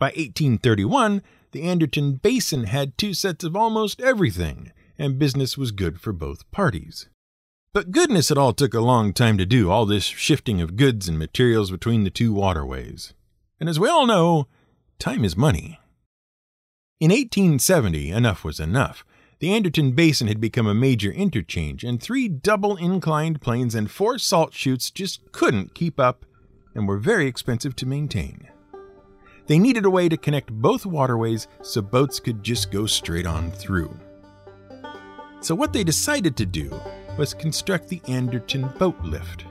By 0.00 0.08
1831, 0.08 1.22
the 1.52 1.62
Anderton 1.62 2.14
Basin 2.14 2.64
had 2.64 2.98
two 2.98 3.14
sets 3.14 3.44
of 3.44 3.54
almost 3.54 4.00
everything, 4.00 4.72
and 4.98 5.18
business 5.18 5.56
was 5.56 5.70
good 5.70 6.00
for 6.00 6.12
both 6.12 6.50
parties. 6.50 7.08
But 7.76 7.90
goodness, 7.90 8.30
it 8.30 8.38
all 8.38 8.54
took 8.54 8.72
a 8.72 8.80
long 8.80 9.12
time 9.12 9.36
to 9.36 9.44
do 9.44 9.70
all 9.70 9.84
this 9.84 10.04
shifting 10.04 10.62
of 10.62 10.76
goods 10.76 11.10
and 11.10 11.18
materials 11.18 11.70
between 11.70 12.04
the 12.04 12.10
two 12.10 12.32
waterways. 12.32 13.12
And 13.60 13.68
as 13.68 13.78
we 13.78 13.86
all 13.86 14.06
know, 14.06 14.48
time 14.98 15.26
is 15.26 15.36
money. 15.36 15.78
In 17.00 17.10
1870, 17.10 18.12
enough 18.12 18.44
was 18.44 18.60
enough. 18.60 19.04
The 19.40 19.52
Anderton 19.52 19.92
Basin 19.92 20.26
had 20.26 20.40
become 20.40 20.66
a 20.66 20.72
major 20.72 21.12
interchange, 21.12 21.84
and 21.84 22.00
three 22.00 22.28
double 22.28 22.76
inclined 22.76 23.42
planes 23.42 23.74
and 23.74 23.90
four 23.90 24.18
salt 24.18 24.54
chutes 24.54 24.90
just 24.90 25.30
couldn't 25.32 25.74
keep 25.74 26.00
up 26.00 26.24
and 26.74 26.88
were 26.88 26.96
very 26.96 27.26
expensive 27.26 27.76
to 27.76 27.84
maintain. 27.84 28.48
they 29.48 29.58
needed 29.58 29.84
a 29.84 29.90
way 29.90 30.08
to 30.08 30.16
connect 30.16 30.50
both 30.50 30.86
waterways 30.86 31.46
so 31.60 31.82
boats 31.82 32.20
could 32.20 32.42
just 32.42 32.70
go 32.70 32.86
straight 32.86 33.26
on 33.26 33.50
through. 33.50 33.94
So, 35.42 35.54
what 35.54 35.74
they 35.74 35.84
decided 35.84 36.38
to 36.38 36.46
do 36.46 36.70
was 37.18 37.34
construct 37.34 37.88
the 37.88 38.00
Anderton 38.08 38.68
Boat 38.78 39.00
Lift. 39.02 39.44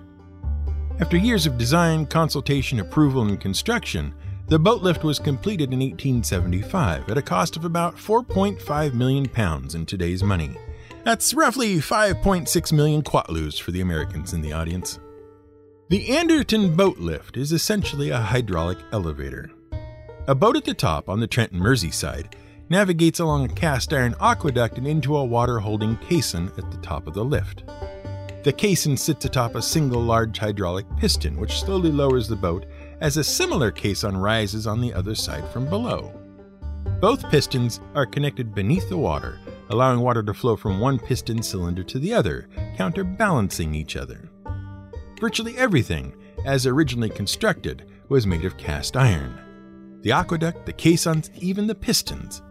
After 0.99 1.17
years 1.17 1.45
of 1.45 1.58
design, 1.58 2.06
consultation, 2.06 2.80
approval, 2.80 3.23
and 3.23 3.39
construction, 3.39 4.13
the 4.47 4.60
boat 4.60 4.82
lift 4.84 5.04
was 5.04 5.19
completed 5.19 5.73
in 5.73 5.80
1875 5.80 7.10
at 7.10 7.17
a 7.17 7.21
cost 7.21 7.58
of 7.58 7.65
about 7.65 7.95
4.5 7.95 8.93
million 8.93 9.28
pounds 9.28 9.75
in 9.75 9.86
today's 9.86 10.23
money. 10.23 10.56
That's 11.04 11.34
roughly 11.34 11.78
5.6 11.78 12.71
million 12.71 13.01
quatloos 13.01 13.60
for 13.60 13.71
the 13.71 13.82
Americans 13.82 14.34
in 14.34 14.41
the 14.41 14.54
audience. 14.54 14.99
The 15.89 16.15
Anderton 16.15 16.75
boat 16.75 16.97
lift 16.97 17.38
is 17.38 17.51
essentially 17.51 18.10
a 18.10 18.19
hydraulic 18.19 18.78
elevator. 18.91 19.51
A 20.28 20.34
boat 20.34 20.56
at 20.56 20.65
the 20.65 20.73
top 20.73 21.10
on 21.10 21.19
the 21.19 21.28
Trent 21.28 21.51
and 21.51 21.62
Mersey 21.62 21.91
side 21.91 22.36
navigates 22.69 23.19
along 23.19 23.45
a 23.45 23.54
cast 23.54 23.93
iron 23.93 24.15
aqueduct 24.19 24.78
and 24.78 24.88
into 24.88 25.15
a 25.15 25.25
water 25.25 25.60
holding 25.60 25.97
caisson 25.97 26.51
at 26.58 26.71
the 26.71 26.78
top 26.78 27.08
of 27.08 27.13
the 27.13 27.23
lift. 27.23 27.63
The 28.43 28.54
caisson 28.54 28.95
sits 28.97 29.25
atop 29.25 29.56
a 29.56 29.62
single 29.62 30.01
large 30.01 30.38
hydraulic 30.38 30.86
piston, 30.97 31.38
which 31.38 31.60
slowly 31.60 31.91
lowers 31.91 32.28
the 32.28 32.36
boat 32.36 32.65
as 33.01 33.17
a 33.17 33.23
similar 33.23 33.71
caisson 33.71 34.15
rises 34.15 34.67
on 34.67 34.82
the 34.82 34.93
other 34.93 35.15
side 35.15 35.47
from 35.49 35.67
below. 35.67 36.13
Both 37.01 37.30
pistons 37.30 37.82
are 37.93 38.06
connected 38.06 38.54
beneath 38.56 38.88
the 38.88 38.97
water, 38.97 39.39
allowing 39.69 39.99
water 39.99 40.23
to 40.23 40.34
flow 40.34 40.56
from 40.56 40.80
one 40.80 40.99
piston 40.99 41.41
cylinder 41.41 41.84
to 41.84 41.99
the 41.99 42.13
other, 42.13 42.47
counterbalancing 42.78 43.73
each 43.73 43.95
other. 43.95 44.30
Virtually 45.19 45.58
everything, 45.58 46.15
as 46.45 46.67
originally 46.67 47.10
constructed, 47.10 47.89
was 48.10 48.28
made 48.28 48.45
of 48.45 48.58
cast 48.58 48.95
iron 48.95 49.39
the 50.01 50.12
aqueduct, 50.12 50.67
the 50.67 50.73
caissons, 50.73 51.32
even 51.39 51.65
the 51.65 51.73
pistons. 51.73 52.43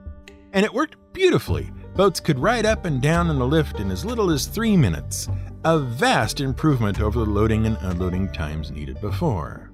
And 0.55 0.65
it 0.65 0.73
worked 0.73 0.97
beautifully. 1.13 1.73
Boats 1.97 2.21
could 2.21 2.39
ride 2.39 2.65
up 2.65 2.85
and 2.85 3.03
down 3.03 3.29
in 3.29 3.41
the 3.41 3.47
lift 3.47 3.81
in 3.81 3.91
as 3.91 4.05
little 4.05 4.31
as 4.31 4.47
three 4.47 4.77
minutes, 4.77 5.29
a 5.65 5.81
vast 5.81 6.41
improvement 6.41 7.01
over 7.01 7.19
the 7.19 7.31
loading 7.31 7.67
and 7.67 7.77
unloading 7.81 8.33
times 8.33 8.71
needed 8.71 9.01
before. 9.01 9.73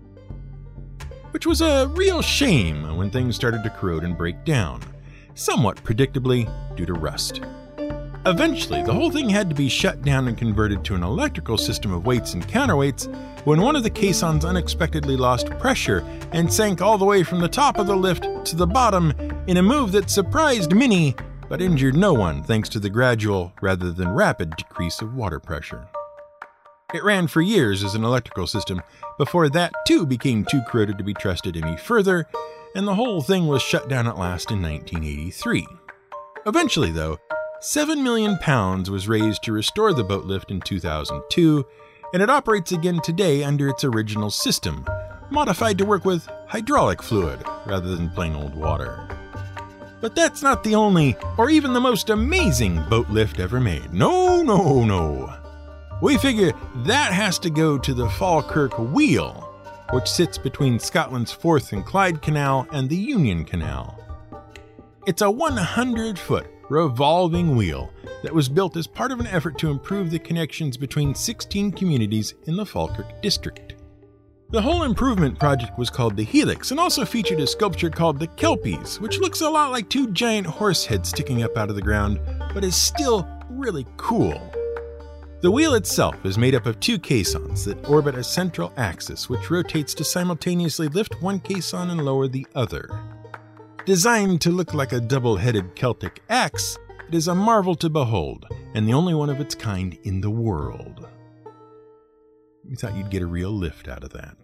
Which 1.33 1.47
was 1.47 1.61
a 1.61 1.87
real 1.89 2.23
shame 2.23 2.97
when 2.97 3.11
things 3.11 3.37
started 3.37 3.63
to 3.63 3.71
corrode 3.71 4.05
and 4.05 4.17
break 4.17 4.43
down, 4.47 4.83
somewhat 5.35 5.85
predictably 5.85 6.51
due 6.77 6.87
to 6.87 6.95
rust. 6.95 7.43
Eventually, 8.27 8.83
the 8.83 8.93
whole 8.93 9.11
thing 9.11 9.31
had 9.31 9.49
to 9.49 9.55
be 9.55 9.71
shut 9.71 10.03
down 10.03 10.29
and 10.29 10.37
converted 10.37 10.85
to 10.85 10.95
an 10.95 11.03
electrical 11.03 11.57
system 11.57 11.91
of 11.91 12.05
weights 12.05 12.35
and 12.35 12.47
counterweights 12.47 13.07
when 13.47 13.63
one 13.63 13.77
of 13.77 13.83
the 13.83 13.89
caissons 13.89 14.45
unexpectedly 14.45 15.17
lost 15.17 15.49
pressure 15.59 16.05
and 16.33 16.53
sank 16.53 16.83
all 16.83 16.99
the 16.99 17.05
way 17.05 17.23
from 17.23 17.41
the 17.41 17.49
top 17.49 17.79
of 17.79 17.87
the 17.87 17.97
lift 17.97 18.27
to 18.45 18.57
the 18.57 18.67
bottom 18.67 19.15
in 19.47 19.57
a 19.57 19.63
move 19.63 19.93
that 19.93 20.11
surprised 20.11 20.75
many 20.75 21.15
but 21.49 21.63
injured 21.63 21.97
no 21.97 22.13
one 22.13 22.43
thanks 22.43 22.69
to 22.69 22.79
the 22.79 22.91
gradual 22.91 23.55
rather 23.63 23.91
than 23.91 24.11
rapid 24.11 24.55
decrease 24.55 25.01
of 25.01 25.15
water 25.15 25.41
pressure. 25.41 25.89
It 26.93 27.03
ran 27.03 27.27
for 27.27 27.41
years 27.41 27.83
as 27.83 27.95
an 27.95 28.05
electrical 28.05 28.47
system 28.47 28.83
before 29.17 29.49
that 29.49 29.73
too 29.87 30.05
became 30.05 30.45
too 30.45 30.61
corroded 30.69 30.99
to 30.99 31.05
be 31.05 31.15
trusted 31.15 31.57
any 31.57 31.79
further, 31.79 32.27
and 32.75 32.87
the 32.87 32.95
whole 32.95 33.23
thing 33.23 33.47
was 33.47 33.63
shut 33.63 33.89
down 33.89 34.07
at 34.07 34.19
last 34.19 34.51
in 34.51 34.61
1983. 34.61 35.67
Eventually, 36.47 36.91
though, 36.91 37.19
7 37.63 38.03
million 38.03 38.39
pounds 38.39 38.91
was 38.91 39.07
raised 39.07 39.43
to 39.43 39.53
restore 39.53 39.93
the 39.93 40.03
boat 40.03 40.25
lift 40.25 40.51
in 40.51 40.63
2002, 40.63 41.67
and 42.15 42.23
it 42.23 42.31
operates 42.31 42.73
again 42.73 43.01
today 43.03 43.45
under 43.45 43.69
its 43.69 43.85
original 43.85 44.31
system, 44.31 44.87
modified 45.31 45.77
to 45.77 45.85
work 45.85 46.07
with 46.07 46.27
hydraulic 46.47 47.03
fluid 47.03 47.39
rather 47.67 47.95
than 47.95 48.09
plain 48.13 48.35
old 48.35 48.55
water. 48.55 49.07
But 50.01 50.15
that's 50.15 50.43
not 50.43 50.65
the 50.65 50.75
only, 50.75 51.19
or 51.37 51.51
even 51.51 51.75
the 51.75 51.81
most 51.81 52.09
amazing 52.09 52.83
boat 52.89 53.11
lift 53.11 53.39
ever 53.39 53.61
made. 53.61 53.93
No, 53.93 54.41
no, 54.41 54.83
no. 54.83 55.31
We 56.01 56.17
figure 56.17 56.53
that 56.87 57.13
has 57.13 57.39
to 57.41 57.51
go 57.51 57.77
to 57.77 57.93
the 57.93 58.09
Falkirk 58.09 58.79
Wheel, 58.79 59.33
which 59.91 60.09
sits 60.09 60.39
between 60.39 60.79
Scotland's 60.79 61.33
Forth 61.33 61.75
and 61.75 61.85
Clyde 61.85 62.23
Canal 62.23 62.67
and 62.73 62.89
the 62.89 62.97
Union 62.97 63.45
Canal. 63.45 63.99
It's 65.07 65.21
a 65.21 65.31
100 65.31 66.19
foot 66.19 66.47
revolving 66.71 67.57
wheel 67.57 67.93
that 68.23 68.33
was 68.33 68.49
built 68.49 68.77
as 68.77 68.87
part 68.87 69.11
of 69.11 69.21
an 69.21 69.27
effort 69.27 69.59
to 69.59 69.71
improve 69.71 70.11
the 70.11 70.19
connections 70.19 70.77
between 70.77 71.15
16 71.15 71.73
communities 71.73 72.35
in 72.47 72.57
the 72.57 72.65
Falkirk 72.65 73.21
district. 73.21 73.75
The 74.51 74.63
whole 74.63 74.85
improvement 74.85 75.39
project 75.39 75.77
was 75.79 75.91
called 75.91 76.17
the 76.17 76.25
Helix 76.25 76.71
and 76.71 76.81
also 76.81 77.05
featured 77.05 77.41
a 77.41 77.47
sculpture 77.47 77.91
called 77.91 78.19
the 78.19 78.29
Kelpies, 78.29 79.01
which 79.01 79.19
looks 79.19 79.41
a 79.41 79.51
lot 79.51 79.71
like 79.71 79.89
two 79.89 80.09
giant 80.13 80.47
horse 80.47 80.85
heads 80.87 81.09
sticking 81.09 81.43
up 81.43 81.57
out 81.57 81.71
of 81.71 81.77
the 81.77 81.83
ground, 81.83 82.21
but 82.55 82.65
is 82.65 82.75
still 82.75 83.29
really 83.49 83.87
cool. 83.97 84.41
The 85.41 85.51
wheel 85.51 85.75
itself 85.75 86.25
is 86.25 86.37
made 86.37 86.55
up 86.55 86.67
of 86.67 86.79
two 86.81 86.99
caissons 86.99 87.65
that 87.65 87.89
orbit 87.89 88.15
a 88.15 88.23
central 88.23 88.73
axis, 88.77 89.29
which 89.29 89.51
rotates 89.51 89.95
to 89.95 90.05
simultaneously 90.05 90.89
lift 90.89 91.21
one 91.23 91.41
caisson 91.41 91.91
and 91.91 92.05
lower 92.05 92.29
the 92.29 92.47
other. 92.55 92.91
Designed 93.87 94.43
to 94.43 94.51
look 94.51 94.75
like 94.75 94.93
a 94.93 95.01
double 95.01 95.37
headed 95.37 95.75
Celtic 95.75 96.23
axe, 96.29 96.77
it 97.09 97.15
is 97.15 97.29
a 97.29 97.35
marvel 97.35 97.75
to 97.77 97.89
behold, 97.89 98.47
and 98.75 98.87
the 98.87 98.93
only 98.93 99.15
one 99.15 99.31
of 99.31 99.41
its 99.41 99.55
kind 99.55 99.99
in 100.05 100.21
the 100.21 100.31
world. 100.31 101.09
We 102.69 102.77
thought 102.77 102.95
you'd 102.95 103.11
get 103.11 103.23
a 103.23 103.27
real 103.27 103.51
lift 103.51 103.89
out 103.89 104.05
of 104.05 104.11
that. 104.13 104.37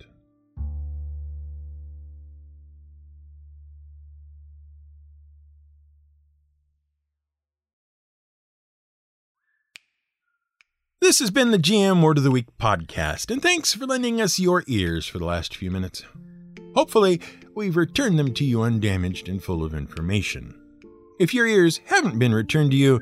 This 11.02 11.18
has 11.20 11.30
been 11.30 11.50
the 11.50 11.58
GM 11.58 12.02
Word 12.02 12.16
of 12.18 12.24
the 12.24 12.30
Week 12.30 12.46
podcast, 12.58 13.30
and 13.30 13.42
thanks 13.42 13.74
for 13.74 13.86
lending 13.86 14.18
us 14.20 14.38
your 14.38 14.64
ears 14.66 15.06
for 15.06 15.18
the 15.18 15.26
last 15.26 15.54
few 15.54 15.70
minutes. 15.70 16.02
Hopefully, 16.76 17.22
we've 17.54 17.76
returned 17.76 18.18
them 18.18 18.34
to 18.34 18.44
you 18.44 18.60
undamaged 18.60 19.30
and 19.30 19.42
full 19.42 19.64
of 19.64 19.72
information. 19.72 20.54
If 21.18 21.32
your 21.32 21.46
ears 21.46 21.80
haven't 21.86 22.18
been 22.18 22.34
returned 22.34 22.72
to 22.72 22.76
you, 22.76 23.00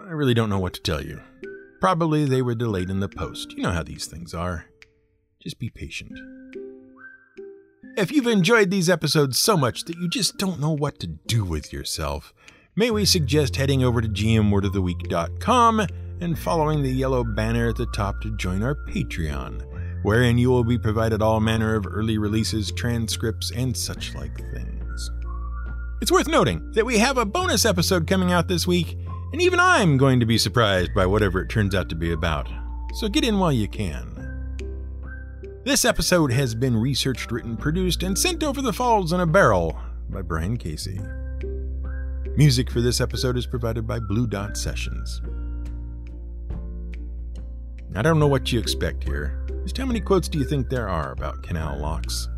I 0.00 0.10
really 0.10 0.32
don't 0.32 0.48
know 0.48 0.60
what 0.60 0.74
to 0.74 0.80
tell 0.80 1.04
you. 1.04 1.20
Probably 1.80 2.24
they 2.24 2.40
were 2.40 2.54
delayed 2.54 2.88
in 2.88 3.00
the 3.00 3.08
post. 3.08 3.52
You 3.56 3.64
know 3.64 3.72
how 3.72 3.82
these 3.82 4.06
things 4.06 4.32
are. 4.32 4.66
Just 5.42 5.58
be 5.58 5.70
patient. 5.70 6.12
If 7.96 8.12
you've 8.12 8.28
enjoyed 8.28 8.70
these 8.70 8.88
episodes 8.88 9.40
so 9.40 9.56
much 9.56 9.84
that 9.86 9.96
you 9.96 10.08
just 10.08 10.38
don't 10.38 10.60
know 10.60 10.70
what 10.70 11.00
to 11.00 11.08
do 11.08 11.44
with 11.44 11.72
yourself, 11.72 12.32
may 12.76 12.92
we 12.92 13.04
suggest 13.04 13.56
heading 13.56 13.82
over 13.82 14.00
to 14.00 14.08
gmwordoftheweek.com 14.08 15.86
and 16.20 16.38
following 16.38 16.82
the 16.84 16.92
yellow 16.92 17.24
banner 17.24 17.70
at 17.70 17.76
the 17.76 17.86
top 17.86 18.20
to 18.20 18.36
join 18.36 18.62
our 18.62 18.76
Patreon 18.88 19.69
wherein 20.02 20.38
you 20.38 20.48
will 20.48 20.64
be 20.64 20.78
provided 20.78 21.22
all 21.22 21.40
manner 21.40 21.74
of 21.74 21.86
early 21.86 22.18
releases, 22.18 22.72
transcripts, 22.72 23.50
and 23.50 23.76
such 23.76 24.14
like 24.14 24.36
things. 24.52 25.10
It's 26.00 26.12
worth 26.12 26.28
noting 26.28 26.72
that 26.72 26.86
we 26.86 26.98
have 26.98 27.18
a 27.18 27.26
bonus 27.26 27.64
episode 27.64 28.06
coming 28.06 28.32
out 28.32 28.48
this 28.48 28.66
week, 28.66 28.96
and 29.32 29.42
even 29.42 29.60
I'm 29.60 29.98
going 29.98 30.20
to 30.20 30.26
be 30.26 30.38
surprised 30.38 30.94
by 30.94 31.06
whatever 31.06 31.42
it 31.42 31.48
turns 31.48 31.74
out 31.74 31.88
to 31.90 31.94
be 31.94 32.12
about. 32.12 32.48
So 32.94 33.08
get 33.08 33.24
in 33.24 33.38
while 33.38 33.52
you 33.52 33.68
can. 33.68 34.20
This 35.64 35.84
episode 35.84 36.32
has 36.32 36.54
been 36.54 36.76
researched, 36.76 37.30
written, 37.30 37.56
produced, 37.56 38.02
and 38.02 38.18
sent 38.18 38.42
over 38.42 38.62
the 38.62 38.72
falls 38.72 39.12
in 39.12 39.20
a 39.20 39.26
barrel 39.26 39.78
by 40.08 40.22
Brian 40.22 40.56
Casey. 40.56 40.98
Music 42.36 42.70
for 42.70 42.80
this 42.80 43.00
episode 43.00 43.36
is 43.36 43.46
provided 43.46 43.86
by 43.86 43.98
Blue 43.98 44.26
Dot 44.26 44.56
Sessions. 44.56 45.20
I 47.94 48.02
don't 48.02 48.18
know 48.18 48.26
what 48.26 48.52
you 48.52 48.58
expect 48.58 49.04
here. 49.04 49.39
Just 49.62 49.76
how 49.76 49.84
many 49.86 50.00
quotes 50.00 50.28
do 50.28 50.38
you 50.38 50.44
think 50.44 50.68
there 50.68 50.88
are 50.88 51.12
about 51.12 51.42
canal 51.42 51.78
locks? 51.78 52.28